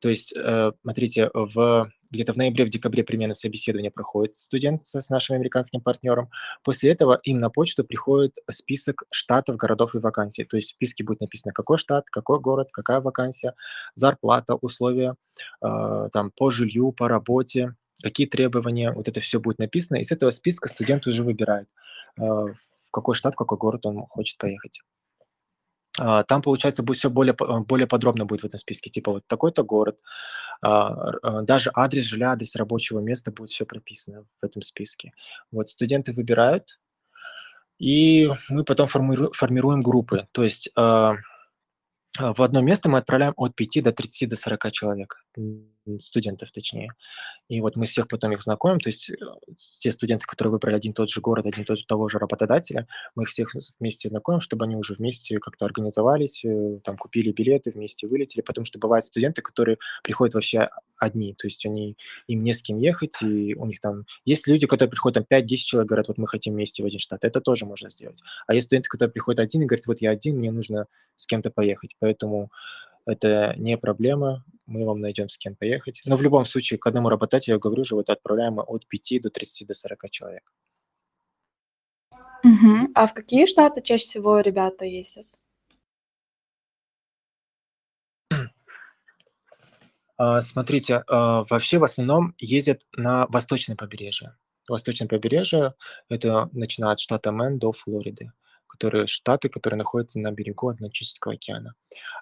То 0.00 0.08
есть, 0.08 0.34
э, 0.34 0.72
смотрите, 0.82 1.30
в, 1.34 1.90
где-то 2.10 2.32
в 2.32 2.36
ноябре, 2.36 2.64
в 2.64 2.70
декабре 2.70 3.04
примерно 3.04 3.34
собеседование 3.34 3.90
проходит 3.90 4.32
студент 4.32 4.82
с 4.84 5.08
нашим 5.10 5.36
американским 5.36 5.80
партнером. 5.80 6.30
После 6.64 6.90
этого 6.90 7.20
им 7.22 7.38
на 7.38 7.50
почту 7.50 7.84
приходит 7.84 8.36
список 8.50 9.04
штатов, 9.10 9.56
городов 9.56 9.94
и 9.94 9.98
вакансий. 9.98 10.44
То 10.44 10.56
есть 10.56 10.72
в 10.72 10.74
списке 10.74 11.04
будет 11.04 11.20
написано, 11.20 11.52
какой 11.52 11.78
штат, 11.78 12.06
какой 12.10 12.40
город, 12.40 12.68
какая 12.72 13.00
вакансия, 13.00 13.54
зарплата, 13.94 14.54
условия 14.54 15.16
э, 15.62 16.08
там, 16.12 16.30
по 16.30 16.50
жилью, 16.50 16.92
по 16.92 17.08
работе, 17.08 17.74
какие 18.02 18.26
требования. 18.26 18.92
Вот 18.92 19.08
это 19.08 19.20
все 19.20 19.38
будет 19.40 19.58
написано. 19.58 19.98
И 19.98 20.04
с 20.04 20.12
этого 20.12 20.30
списка 20.30 20.68
студент 20.68 21.06
уже 21.06 21.22
выбирает, 21.22 21.68
э, 22.18 22.22
в 22.22 22.90
какой 22.92 23.14
штат, 23.14 23.34
в 23.34 23.36
какой 23.36 23.58
город 23.58 23.84
он 23.86 24.06
хочет 24.06 24.38
поехать. 24.38 24.82
А, 25.98 26.22
там, 26.22 26.42
получается, 26.42 26.82
будет 26.82 26.98
все 26.98 27.10
более, 27.10 27.34
более 27.34 27.86
подробно 27.86 28.24
будет 28.24 28.42
в 28.42 28.46
этом 28.46 28.58
списке, 28.58 28.90
типа 28.90 29.12
вот 29.12 29.26
такой-то 29.26 29.64
город, 29.64 29.98
а, 30.62 31.10
а, 31.22 31.42
даже 31.42 31.70
адрес 31.74 32.04
жилья, 32.04 32.32
адрес 32.32 32.56
рабочего 32.56 33.00
места 33.00 33.30
будет 33.30 33.50
все 33.50 33.66
прописано 33.66 34.24
в 34.40 34.44
этом 34.44 34.62
списке. 34.62 35.12
Вот 35.50 35.70
студенты 35.70 36.12
выбирают, 36.12 36.78
и 37.78 38.30
мы 38.48 38.64
потом 38.64 38.86
формируем, 38.86 39.82
группы. 39.82 40.26
То 40.32 40.42
есть 40.44 40.70
в 40.74 42.42
одно 42.42 42.60
место 42.60 42.88
мы 42.88 42.98
отправляем 42.98 43.34
от 43.36 43.54
5 43.54 43.84
до 43.84 43.92
30 43.92 44.28
до 44.28 44.36
40 44.36 44.72
человек, 44.72 45.24
студентов 45.98 46.50
точнее. 46.52 46.90
И 47.48 47.60
вот 47.60 47.76
мы 47.76 47.86
всех 47.86 48.08
потом 48.08 48.32
их 48.32 48.42
знакомим, 48.42 48.78
то 48.78 48.90
есть 48.90 49.10
э, 49.10 49.14
те 49.56 49.90
студенты, 49.90 50.26
которые 50.26 50.52
выбрали 50.52 50.76
один 50.76 50.92
тот 50.92 51.08
же 51.08 51.20
город, 51.20 51.46
один 51.46 51.64
тот 51.64 51.78
же 51.78 51.86
того 51.86 52.08
же 52.08 52.18
работодателя, 52.18 52.86
мы 53.14 53.22
их 53.22 53.30
всех 53.30 53.54
вместе 53.80 54.08
знакомим, 54.08 54.40
чтобы 54.40 54.66
они 54.66 54.76
уже 54.76 54.94
вместе 54.94 55.38
как-то 55.38 55.64
организовались, 55.64 56.44
э, 56.44 56.80
там 56.84 56.98
купили 56.98 57.32
билеты, 57.32 57.70
вместе 57.70 58.06
вылетели, 58.06 58.42
потому 58.42 58.64
что 58.64 58.78
бывают 58.78 59.04
студенты, 59.04 59.40
которые 59.40 59.78
приходят 60.02 60.34
вообще 60.34 60.68
одни, 60.98 61.34
то 61.34 61.46
есть 61.46 61.64
они, 61.64 61.96
им 62.26 62.42
не 62.42 62.52
с 62.52 62.62
кем 62.62 62.78
ехать, 62.78 63.22
и 63.22 63.54
у 63.54 63.64
них 63.66 63.80
там... 63.80 64.04
Есть 64.24 64.46
люди, 64.46 64.66
которые 64.66 64.90
приходят, 64.90 65.26
там 65.26 65.40
5-10 65.40 65.46
человек, 65.56 65.88
говорят, 65.88 66.08
вот 66.08 66.18
мы 66.18 66.26
хотим 66.26 66.54
вместе 66.54 66.82
в 66.82 66.86
один 66.86 66.98
штат, 66.98 67.24
это 67.24 67.40
тоже 67.40 67.64
можно 67.64 67.88
сделать. 67.88 68.20
А 68.46 68.54
есть 68.54 68.66
студенты, 68.66 68.88
которые 68.88 69.12
приходят 69.12 69.40
один 69.40 69.62
и 69.62 69.64
говорят, 69.64 69.86
вот 69.86 70.02
я 70.02 70.10
один, 70.10 70.36
мне 70.36 70.50
нужно 70.50 70.86
с 71.16 71.26
кем-то 71.26 71.50
поехать, 71.50 71.96
поэтому 71.98 72.50
это 73.08 73.54
не 73.56 73.78
проблема, 73.78 74.44
мы 74.66 74.84
вам 74.84 75.00
найдем 75.00 75.28
с 75.28 75.38
кем 75.38 75.56
поехать. 75.56 76.02
Но 76.04 76.16
в 76.16 76.22
любом 76.22 76.44
случае, 76.44 76.78
к 76.78 76.86
одному 76.86 77.08
работодателю, 77.08 77.54
я 77.54 77.58
говорю 77.58 77.84
же, 77.84 77.94
вот 77.94 78.10
отправляем 78.10 78.58
от 78.58 78.86
5 78.86 79.22
до 79.22 79.30
30 79.30 79.66
до 79.66 79.74
40 79.74 80.10
человек. 80.10 80.52
Угу. 82.44 82.92
А 82.94 83.06
в 83.06 83.14
какие 83.14 83.46
штаты 83.46 83.82
чаще 83.82 84.04
всего 84.04 84.40
ребята 84.40 84.84
ездят? 84.84 85.26
А, 90.16 90.42
смотрите, 90.42 91.04
а, 91.06 91.44
вообще 91.48 91.78
в 91.78 91.84
основном 91.84 92.34
ездят 92.38 92.82
на 92.96 93.26
восточное 93.28 93.76
побережье. 93.76 94.36
Восточное 94.68 95.08
побережье– 95.08 95.74
это 96.08 96.48
начиная 96.52 96.92
от 96.92 97.00
штата 97.00 97.32
Мэн 97.32 97.58
до 97.58 97.72
Флориды 97.72 98.32
которые 98.68 99.06
штаты, 99.06 99.48
которые 99.48 99.78
находятся 99.78 100.20
на 100.20 100.30
берегу 100.30 100.68
Атлантического 100.68 101.34
океана. 101.34 101.74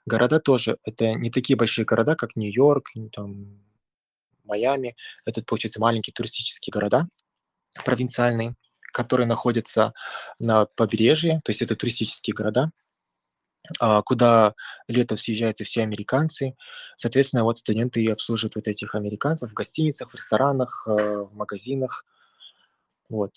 Города 0.07 0.41
тоже, 0.41 0.79
это 0.85 1.13
не 1.13 1.31
такие 1.31 1.57
большие 1.57 1.85
города, 1.85 2.15
как 2.15 2.37
Нью-Йорк, 2.37 2.93
там, 3.13 3.61
Майами. 4.45 4.97
Это, 5.25 5.43
получается, 5.43 5.81
маленькие 5.81 6.15
туристические 6.15 6.73
города, 6.73 7.09
провинциальные, 7.85 8.55
которые 8.81 9.27
находятся 9.27 9.93
на 10.39 10.67
побережье, 10.67 11.41
то 11.45 11.51
есть 11.51 11.63
это 11.63 11.77
туристические 11.77 12.35
города, 12.35 12.71
а, 13.81 14.03
куда 14.03 14.55
летом 14.89 15.19
съезжаются 15.19 15.65
все 15.65 15.83
американцы. 15.83 16.55
Соответственно, 16.97 17.45
вот 17.45 17.59
студенты 17.59 18.03
и 18.03 18.09
обслуживают 18.09 18.57
вот 18.57 18.69
этих 18.69 18.95
американцев 18.95 19.51
в 19.51 19.55
гостиницах, 19.55 20.11
в 20.11 20.15
ресторанах, 20.15 20.87
э, 20.87 20.93
в 21.31 21.35
магазинах. 21.35 22.05
Вот. 23.09 23.33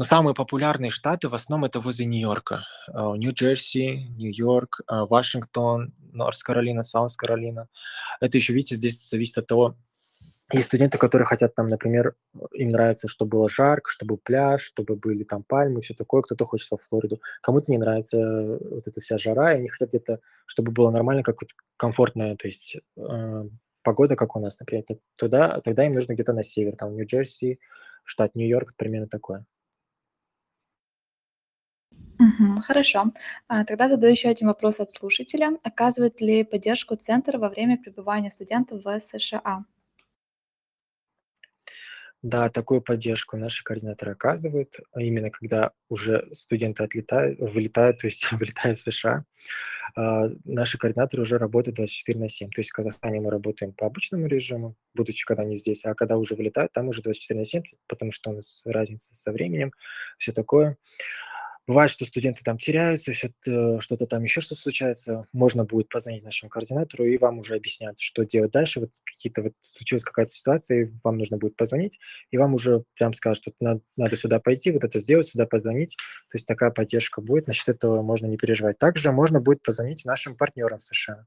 Но 0.00 0.04
самые 0.04 0.34
популярные 0.34 0.90
штаты 0.90 1.28
в 1.28 1.34
основном 1.34 1.66
это 1.66 1.78
возле 1.78 2.06
Нью-Йорка. 2.06 2.64
А, 2.88 3.14
Нью-Джерси, 3.14 4.06
Нью-Йорк, 4.16 4.80
а, 4.86 5.04
Вашингтон, 5.04 5.92
Норс-Каролина, 6.14 6.84
Саус-Каролина. 6.84 7.68
Это 8.18 8.38
еще, 8.38 8.54
видите, 8.54 8.76
здесь 8.76 9.06
зависит 9.10 9.36
от 9.36 9.46
того, 9.46 9.76
есть 10.54 10.68
студенты, 10.68 10.96
которые 10.96 11.26
хотят 11.26 11.54
там, 11.54 11.68
например, 11.68 12.14
им 12.54 12.70
нравится, 12.70 13.08
чтобы 13.08 13.32
было 13.32 13.50
жарко, 13.50 13.90
чтобы 13.90 14.16
пляж, 14.16 14.62
чтобы 14.62 14.96
были 14.96 15.22
там 15.22 15.42
пальмы, 15.42 15.82
все 15.82 15.92
такое. 15.92 16.22
Кто-то 16.22 16.46
хочет 16.46 16.70
во 16.70 16.78
Флориду. 16.78 17.20
Кому-то 17.42 17.70
не 17.70 17.76
нравится 17.76 18.16
вот 18.58 18.88
эта 18.88 19.02
вся 19.02 19.18
жара, 19.18 19.52
и 19.52 19.58
они 19.58 19.68
хотят 19.68 19.90
где-то, 19.90 20.20
чтобы 20.46 20.72
было 20.72 20.90
нормально, 20.90 21.22
как 21.22 21.42
вот 21.42 21.50
комфортная, 21.76 22.36
то 22.36 22.48
есть 22.48 22.78
э, 22.96 23.44
погода, 23.82 24.16
как 24.16 24.34
у 24.34 24.40
нас, 24.40 24.60
например. 24.60 24.86
Туда, 25.16 25.60
тогда 25.60 25.84
им 25.84 25.92
нужно 25.92 26.14
где-то 26.14 26.32
на 26.32 26.42
север, 26.42 26.74
там, 26.76 26.96
Нью-Джерси, 26.96 27.60
штат 28.04 28.34
Нью-Йорк, 28.34 28.72
примерно 28.78 29.06
такое. 29.06 29.44
Мгм. 32.40 32.62
Хорошо. 32.62 33.12
А, 33.48 33.64
тогда 33.64 33.88
задаю 33.88 34.12
еще 34.12 34.28
один 34.28 34.48
вопрос 34.48 34.80
от 34.80 34.90
слушателя. 34.90 35.58
Оказывает 35.62 36.20
ли 36.22 36.42
поддержку 36.42 36.96
центр 36.96 37.36
во 37.36 37.50
время 37.50 37.76
пребывания 37.76 38.30
студентов 38.30 38.82
в 38.82 39.00
США? 39.00 39.64
Да, 42.22 42.48
такую 42.50 42.82
поддержку 42.82 43.36
наши 43.36 43.64
координаторы 43.64 44.12
оказывают, 44.12 44.74
а 44.92 45.02
именно 45.02 45.30
когда 45.30 45.72
уже 45.88 46.26
студенты 46.32 46.82
отлетают, 46.82 47.38
вылетают, 47.38 47.98
то 47.98 48.06
есть 48.06 48.30
вылетают 48.32 48.78
в 48.78 48.82
США. 48.82 49.24
А, 49.96 50.28
наши 50.44 50.78
координаторы 50.78 51.22
уже 51.22 51.36
работают 51.36 51.76
24 51.76 52.18
на 52.18 52.30
7. 52.30 52.48
То 52.50 52.60
есть 52.60 52.70
в 52.70 52.74
Казахстане 52.74 53.20
мы 53.20 53.30
работаем 53.30 53.74
по 53.74 53.86
обычному 53.86 54.26
режиму, 54.26 54.76
будучи 54.94 55.26
когда 55.26 55.42
они 55.42 55.56
здесь, 55.56 55.84
а 55.84 55.94
когда 55.94 56.16
уже 56.16 56.36
вылетают, 56.36 56.72
там 56.72 56.88
уже 56.88 57.02
24 57.02 57.38
на 57.38 57.44
7, 57.44 57.62
потому 57.86 58.12
что 58.12 58.30
у 58.30 58.34
нас 58.34 58.62
разница 58.64 59.14
со 59.14 59.30
временем, 59.30 59.72
все 60.18 60.32
такое. 60.32 60.78
Бывает, 61.70 61.92
что 61.92 62.04
студенты 62.04 62.42
там 62.42 62.58
теряются, 62.58 63.12
все 63.12 63.30
что-то 63.78 64.06
там 64.08 64.24
еще 64.24 64.40
что 64.40 64.56
случается. 64.56 65.28
Можно 65.32 65.64
будет 65.64 65.88
позвонить 65.88 66.24
нашему 66.24 66.50
координатору, 66.50 67.04
и 67.04 67.16
вам 67.16 67.38
уже 67.38 67.54
объяснят, 67.54 67.94
что 68.00 68.24
делать 68.24 68.50
дальше. 68.50 68.80
Вот 68.80 68.90
какие-то 69.04 69.42
вот 69.42 69.52
случилась 69.60 70.02
какая-то 70.02 70.32
ситуация, 70.32 70.82
и 70.82 70.90
вам 71.04 71.18
нужно 71.18 71.36
будет 71.36 71.54
позвонить, 71.54 72.00
и 72.32 72.38
вам 72.38 72.54
уже 72.54 72.82
прям 72.96 73.12
скажут, 73.12 73.44
что 73.44 73.80
надо, 73.96 74.16
сюда 74.16 74.40
пойти, 74.40 74.72
вот 74.72 74.82
это 74.82 74.98
сделать, 74.98 75.28
сюда 75.28 75.46
позвонить. 75.46 75.94
То 76.28 76.38
есть 76.38 76.46
такая 76.48 76.72
поддержка 76.72 77.20
будет, 77.20 77.46
насчет 77.46 77.68
этого 77.68 78.02
можно 78.02 78.26
не 78.26 78.36
переживать. 78.36 78.76
Также 78.80 79.12
можно 79.12 79.38
будет 79.38 79.62
позвонить 79.62 80.04
нашим 80.04 80.36
партнерам 80.36 80.80
США, 80.80 81.24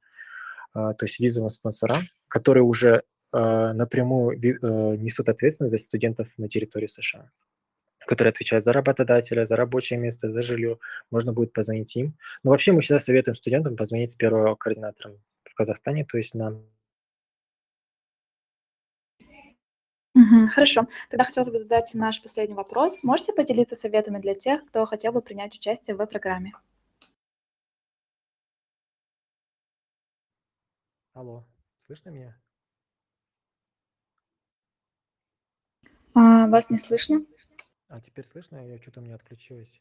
а, 0.73 0.93
то 0.93 1.05
есть 1.05 1.21
визовым 1.21 1.51
спонсорам, 1.51 2.03
которые 2.27 2.65
уже 2.65 3.03
а, 3.31 3.71
напрямую 3.71 4.37
э, 4.37 4.97
несут 4.97 5.29
ответственность 5.29 5.71
за 5.71 5.77
студентов 5.77 6.27
на 6.37 6.49
территории 6.49 6.87
США 6.87 7.31
которые 8.05 8.31
отвечают 8.31 8.63
за 8.63 8.73
работодателя, 8.73 9.45
за 9.45 9.55
рабочее 9.55 9.99
место, 9.99 10.29
за 10.29 10.41
жилье. 10.41 10.79
Можно 11.11 11.33
будет 11.33 11.53
позвонить 11.53 11.95
им. 11.95 12.17
Но 12.43 12.51
вообще 12.51 12.71
мы 12.71 12.81
всегда 12.81 12.99
советуем 12.99 13.35
студентам 13.35 13.75
позвонить 13.75 14.11
с 14.11 14.15
первого 14.15 14.55
координатором 14.55 15.19
в 15.43 15.53
Казахстане, 15.53 16.05
то 16.05 16.17
есть 16.17 16.35
нам. 16.35 16.65
Хорошо. 20.51 20.87
Тогда 21.09 21.23
хотелось 21.25 21.49
бы 21.49 21.57
задать 21.57 21.91
наш 21.95 22.21
последний 22.21 22.55
вопрос. 22.55 23.03
Можете 23.03 23.33
поделиться 23.33 23.75
советами 23.75 24.19
для 24.19 24.35
тех, 24.35 24.63
кто 24.65 24.85
хотел 24.85 25.11
бы 25.11 25.21
принять 25.21 25.55
участие 25.55 25.95
в 25.95 26.05
программе? 26.05 26.53
Алло, 31.13 31.45
слышно 31.79 32.09
меня? 32.09 32.35
А, 36.15 36.47
вас 36.47 36.69
не 36.69 36.77
слышно? 36.77 37.25
А 37.93 38.01
теперь 38.01 38.25
слышно? 38.25 38.57
Я 38.67 38.81
что-то 38.81 39.01
меня 39.01 39.13
отключилось. 39.13 39.79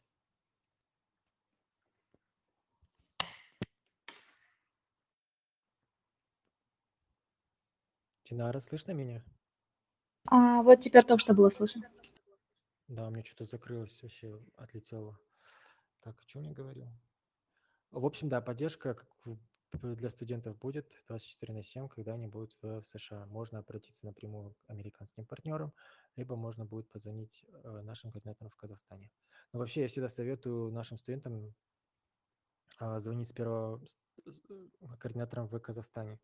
Динара, 8.25 8.59
слышно 8.59 8.93
меня? 8.93 9.25
А, 10.27 10.63
вот 10.63 10.81
теперь 10.81 11.05
только 11.05 11.21
что 11.21 11.33
было 11.33 11.49
слышно. 11.49 11.89
Да, 12.89 13.07
у 13.07 13.11
меня 13.11 13.25
что-то 13.25 13.47
закрылось, 13.47 14.03
вообще 14.03 14.39
отлетело. 14.57 15.19
Так, 16.01 16.21
о 16.21 16.27
чем 16.27 16.43
я 16.43 16.53
говорил? 16.53 16.93
В 17.93 18.05
общем, 18.05 18.29
да, 18.29 18.43
поддержка 18.43 18.93
как 18.93 19.07
для 19.73 20.11
студентов 20.11 20.59
будет 20.59 21.03
24 21.09 21.53
на 21.53 21.63
7, 21.63 21.89
когда 21.89 22.15
они 22.15 22.27
будут 22.27 22.53
в 22.63 22.83
США. 22.85 23.27
Можно 23.27 23.59
обратиться 23.59 24.07
напрямую 24.07 24.55
к 24.67 24.71
американским 24.71 25.25
партнерам, 25.25 25.73
либо 26.17 26.37
можно 26.37 26.65
будет 26.65 26.89
позвонить 26.89 27.45
э, 27.49 27.81
нашим 27.83 28.13
координаторам 28.13 28.51
в 28.51 28.57
Казахстане. 28.57 29.11
Но 29.53 29.59
вообще 29.59 29.83
я 29.83 29.89
всегда 29.89 30.09
советую 30.09 30.71
нашим 30.73 30.99
студентам 30.99 31.55
а, 32.79 32.99
звонить 33.01 33.29
с 33.29 33.33
первого 33.33 33.83
э, 34.27 34.31
координатором 34.99 35.49
в 35.49 35.59
Казахстане. 35.61 36.21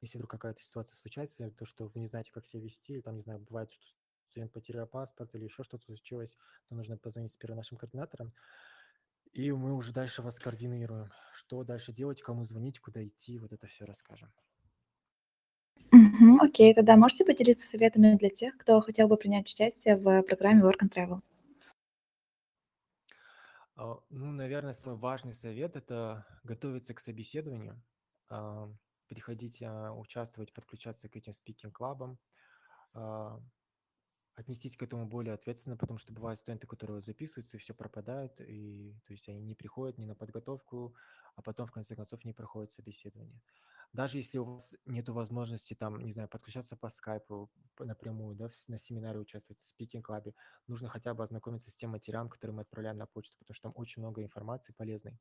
Если 0.00 0.16
вдруг 0.18 0.30
какая-то 0.30 0.60
ситуация 0.60 0.96
случается, 0.96 1.50
то 1.50 1.64
что 1.64 1.86
вы 1.86 2.00
не 2.00 2.06
знаете, 2.06 2.30
как 2.32 2.46
себя 2.46 2.62
вести, 2.62 2.94
или 2.94 3.00
там, 3.00 3.16
не 3.16 3.22
знаю, 3.22 3.40
бывает, 3.40 3.72
что 3.72 3.84
студент 4.30 4.52
потерял 4.52 4.86
паспорт 4.86 5.34
или 5.34 5.44
еще 5.44 5.64
что-то 5.64 5.84
случилось, 5.84 6.36
то 6.68 6.74
нужно 6.74 6.96
позвонить 6.96 7.32
с 7.32 7.36
первым 7.36 7.58
нашим 7.58 7.78
координатором, 7.78 8.32
и 9.32 9.52
мы 9.52 9.74
уже 9.74 9.92
дальше 9.92 10.22
вас 10.22 10.38
координируем. 10.38 11.10
Что 11.32 11.64
дальше 11.64 11.92
делать, 11.92 12.22
кому 12.22 12.44
звонить, 12.44 12.80
куда 12.80 13.06
идти, 13.06 13.38
вот 13.38 13.52
это 13.52 13.66
все 13.66 13.84
расскажем. 13.84 14.32
Мгм. 15.92 16.40
Окей, 16.40 16.72
тогда 16.72 16.96
можете 16.96 17.26
поделиться 17.26 17.66
советами 17.68 18.16
для 18.16 18.30
тех, 18.30 18.56
кто 18.56 18.80
хотел 18.80 19.06
бы 19.06 19.18
принять 19.18 19.52
участие 19.52 19.96
в 19.96 20.22
программе 20.22 20.62
Work 20.62 20.78
and 20.84 20.90
Travel? 20.90 21.20
А, 23.76 23.98
Ну, 24.10 24.32
наверное, 24.32 24.72
самый 24.72 24.98
важный 24.98 25.34
совет– 25.34 25.76
это 25.76 26.26
готовиться 26.44 26.94
к 26.94 27.00
собеседованию, 27.00 27.82
а, 28.28 28.70
приходить, 29.06 29.62
а, 29.62 29.92
участвовать, 29.92 30.52
подключаться 30.52 31.08
к 31.08 31.16
этим 31.16 31.32
спикинг-клабам, 31.32 32.18
отнестись 34.38 34.76
к 34.76 34.82
этому 34.82 35.06
более 35.06 35.34
ответственно, 35.34 35.76
потому 35.76 35.98
что 35.98 36.12
бывают 36.12 36.38
студенты, 36.38 36.66
которые 36.66 37.02
записываются, 37.02 37.56
и 37.56 37.60
все 37.60 37.74
пропадает, 37.74 38.40
и 38.40 38.94
то 39.04 39.12
есть 39.12 39.28
они 39.28 39.42
не 39.42 39.54
приходят 39.54 39.98
ни 39.98 40.06
на 40.06 40.14
подготовку, 40.14 40.94
а 41.34 41.42
потом 41.42 41.66
в 41.66 41.72
конце 41.72 41.96
концов 41.96 42.24
не 42.24 42.32
проходят 42.32 42.72
собеседование. 42.72 43.40
Даже 43.92 44.18
если 44.18 44.38
у 44.38 44.44
вас 44.44 44.76
нет 44.84 45.08
возможности 45.08 45.74
там, 45.74 46.04
не 46.04 46.12
знаю, 46.12 46.28
подключаться 46.28 46.76
по 46.76 46.88
скайпу 46.88 47.50
напрямую, 47.78 48.36
да, 48.36 48.50
на 48.68 48.78
семинаре 48.78 49.18
участвовать, 49.18 49.60
в 49.60 49.64
спикинг-клабе, 49.64 50.34
нужно 50.66 50.88
хотя 50.88 51.14
бы 51.14 51.24
ознакомиться 51.24 51.70
с 51.70 51.76
тем 51.76 51.90
материалом, 51.90 52.28
который 52.28 52.52
мы 52.52 52.62
отправляем 52.62 52.98
на 52.98 53.06
почту, 53.06 53.36
потому 53.38 53.54
что 53.54 53.62
там 53.68 53.72
очень 53.76 54.02
много 54.02 54.22
информации 54.22 54.74
полезной, 54.74 55.18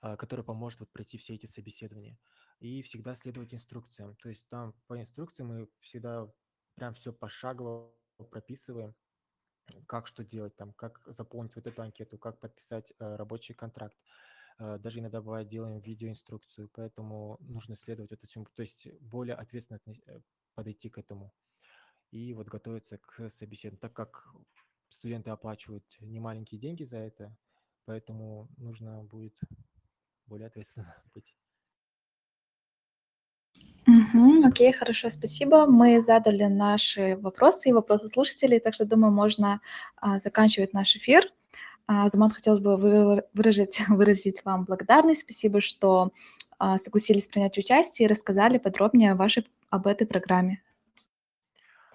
а, 0.00 0.16
которая 0.16 0.44
поможет 0.44 0.80
вот 0.80 0.92
пройти 0.92 1.18
все 1.18 1.34
эти 1.34 1.46
собеседования. 1.46 2.18
И 2.60 2.82
всегда 2.82 3.14
следовать 3.14 3.52
инструкциям. 3.52 4.16
То 4.16 4.28
есть 4.28 4.48
там 4.48 4.74
по 4.86 4.98
инструкции 4.98 5.42
мы 5.42 5.68
всегда 5.80 6.32
прям 6.78 6.94
все 6.94 7.12
пошагово 7.12 7.92
прописываем, 8.30 8.94
как 9.86 10.06
что 10.06 10.24
делать, 10.24 10.56
там, 10.56 10.72
как 10.72 11.00
заполнить 11.06 11.56
вот 11.56 11.66
эту 11.66 11.82
анкету, 11.82 12.18
как 12.18 12.40
подписать 12.40 12.92
э, 12.98 13.16
рабочий 13.16 13.54
контракт. 13.54 13.96
Э, 14.58 14.78
даже 14.78 15.00
иногда 15.00 15.20
бывает 15.20 15.48
делаем 15.48 15.80
видеоинструкцию, 15.80 16.70
поэтому 16.72 17.36
нужно 17.40 17.76
следовать 17.76 18.12
этому, 18.12 18.46
то 18.54 18.62
есть 18.62 18.88
более 19.00 19.34
ответственно 19.34 19.80
э, 20.06 20.20
подойти 20.54 20.88
к 20.88 20.98
этому 20.98 21.32
и 22.10 22.32
вот 22.32 22.48
готовиться 22.48 22.98
к 22.98 23.28
собеседованию, 23.28 23.80
так 23.80 23.92
как 23.92 24.28
студенты 24.88 25.30
оплачивают 25.30 25.84
немаленькие 26.00 26.60
деньги 26.60 26.84
за 26.84 26.98
это, 26.98 27.36
поэтому 27.84 28.48
нужно 28.56 29.04
будет 29.04 29.38
более 30.26 30.46
ответственно 30.46 30.94
быть. 31.14 31.36
Мгм. 34.12 34.44
Окей, 34.46 34.72
хорошо, 34.72 35.08
спасибо. 35.08 35.66
Мы 35.66 36.00
задали 36.02 36.44
наши 36.44 37.16
вопросы 37.16 37.68
и 37.70 37.72
вопросы 37.72 38.08
слушателей, 38.08 38.60
так 38.60 38.74
что, 38.74 38.84
думаю, 38.86 39.12
можно 39.12 39.60
а, 39.96 40.18
заканчивать 40.18 40.72
наш 40.72 40.96
эфир. 40.96 41.24
А, 41.86 42.08
Заман, 42.08 42.30
хотелось 42.30 42.60
бы 42.62 42.76
вы- 42.76 43.24
выразить, 43.34 43.80
выразить 43.88 44.44
вам 44.44 44.64
благодарность. 44.64 45.22
Спасибо, 45.22 45.60
что 45.60 46.12
а, 46.58 46.78
согласились 46.78 47.26
принять 47.26 47.58
участие 47.58 48.06
и 48.06 48.10
рассказали 48.10 48.58
подробнее 48.58 49.12
о 49.12 49.16
вашей, 49.16 49.48
об 49.70 49.86
этой 49.86 50.06
программе. 50.06 50.62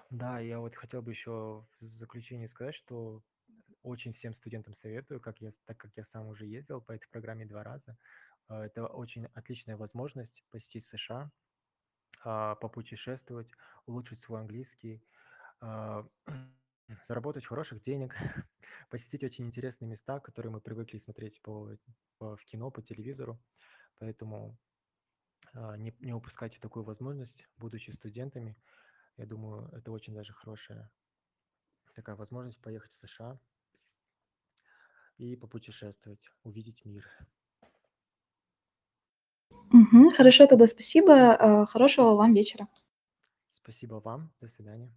Да, 0.10 0.40
я 0.40 0.60
вот 0.60 0.76
хотел 0.76 1.02
бы 1.02 1.12
еще 1.12 1.64
в 1.80 1.84
заключение 1.86 2.48
сказать, 2.48 2.76
что 2.76 3.24
очень 3.84 4.14
всем 4.14 4.34
студентам 4.34 4.76
советую, 4.76 5.20
как 5.22 5.42
я, 5.42 5.52
так 5.66 5.78
как 5.78 5.92
я 5.98 6.04
сам 6.06 6.28
уже 6.28 6.46
ездил 6.48 6.82
по 6.82 6.94
этой 6.94 7.08
программе 7.10 7.46
два 7.46 7.64
раза. 7.64 7.98
э, 8.50 8.56
Это 8.64 8.88
очень 8.88 9.28
отличная 9.34 9.78
возможность 9.78 10.44
посетить 10.52 10.86
США, 10.88 11.32
попутешествовать, 12.24 13.52
улучшить 13.86 14.22
свой 14.22 14.42
английский, 14.42 15.04
а, 15.60 16.08
заработать 17.06 17.46
хороших 17.46 17.82
денег, 17.82 18.16
посетить 18.90 19.24
очень 19.24 19.46
интересные 19.46 19.90
места, 19.90 20.20
которые 20.20 20.52
мы 20.52 20.62
привыкли 20.62 20.98
смотреть 20.98 21.42
по, 21.42 21.78
по- 22.18 22.36
в 22.36 22.46
кино, 22.46 22.72
по 22.72 22.82
телевизору. 22.82 23.40
Поэтому 24.00 24.58
а, 25.54 25.78
не, 25.78 25.96
не 26.00 26.14
упускайте 26.14 26.60
такую 26.60 26.84
возможность, 26.84 27.48
будучи 27.58 27.92
студентами. 27.92 28.58
Я 29.18 29.26
думаю, 29.26 29.70
это 29.74 29.92
очень 29.92 30.14
даже 30.14 30.34
хорошая 30.34 30.92
такая 31.94 32.16
возможность 32.16 32.62
поехать 32.62 32.92
в 32.92 32.98
США 32.98 33.40
и 35.18 35.36
попутешествовать, 35.36 36.30
увидеть 36.44 36.86
мир. 36.86 37.08
Мгм. 39.94 40.10
Хорошо, 40.12 40.48
тогда 40.48 40.68
спасибо. 40.68 41.14
а, 41.36 41.66
Хорошего 41.66 42.16
вам 42.16 42.34
вечера. 42.34 42.68
Спасибо 43.52 44.02
вам. 44.04 44.32
До 44.42 44.48
свидания. 44.48 44.92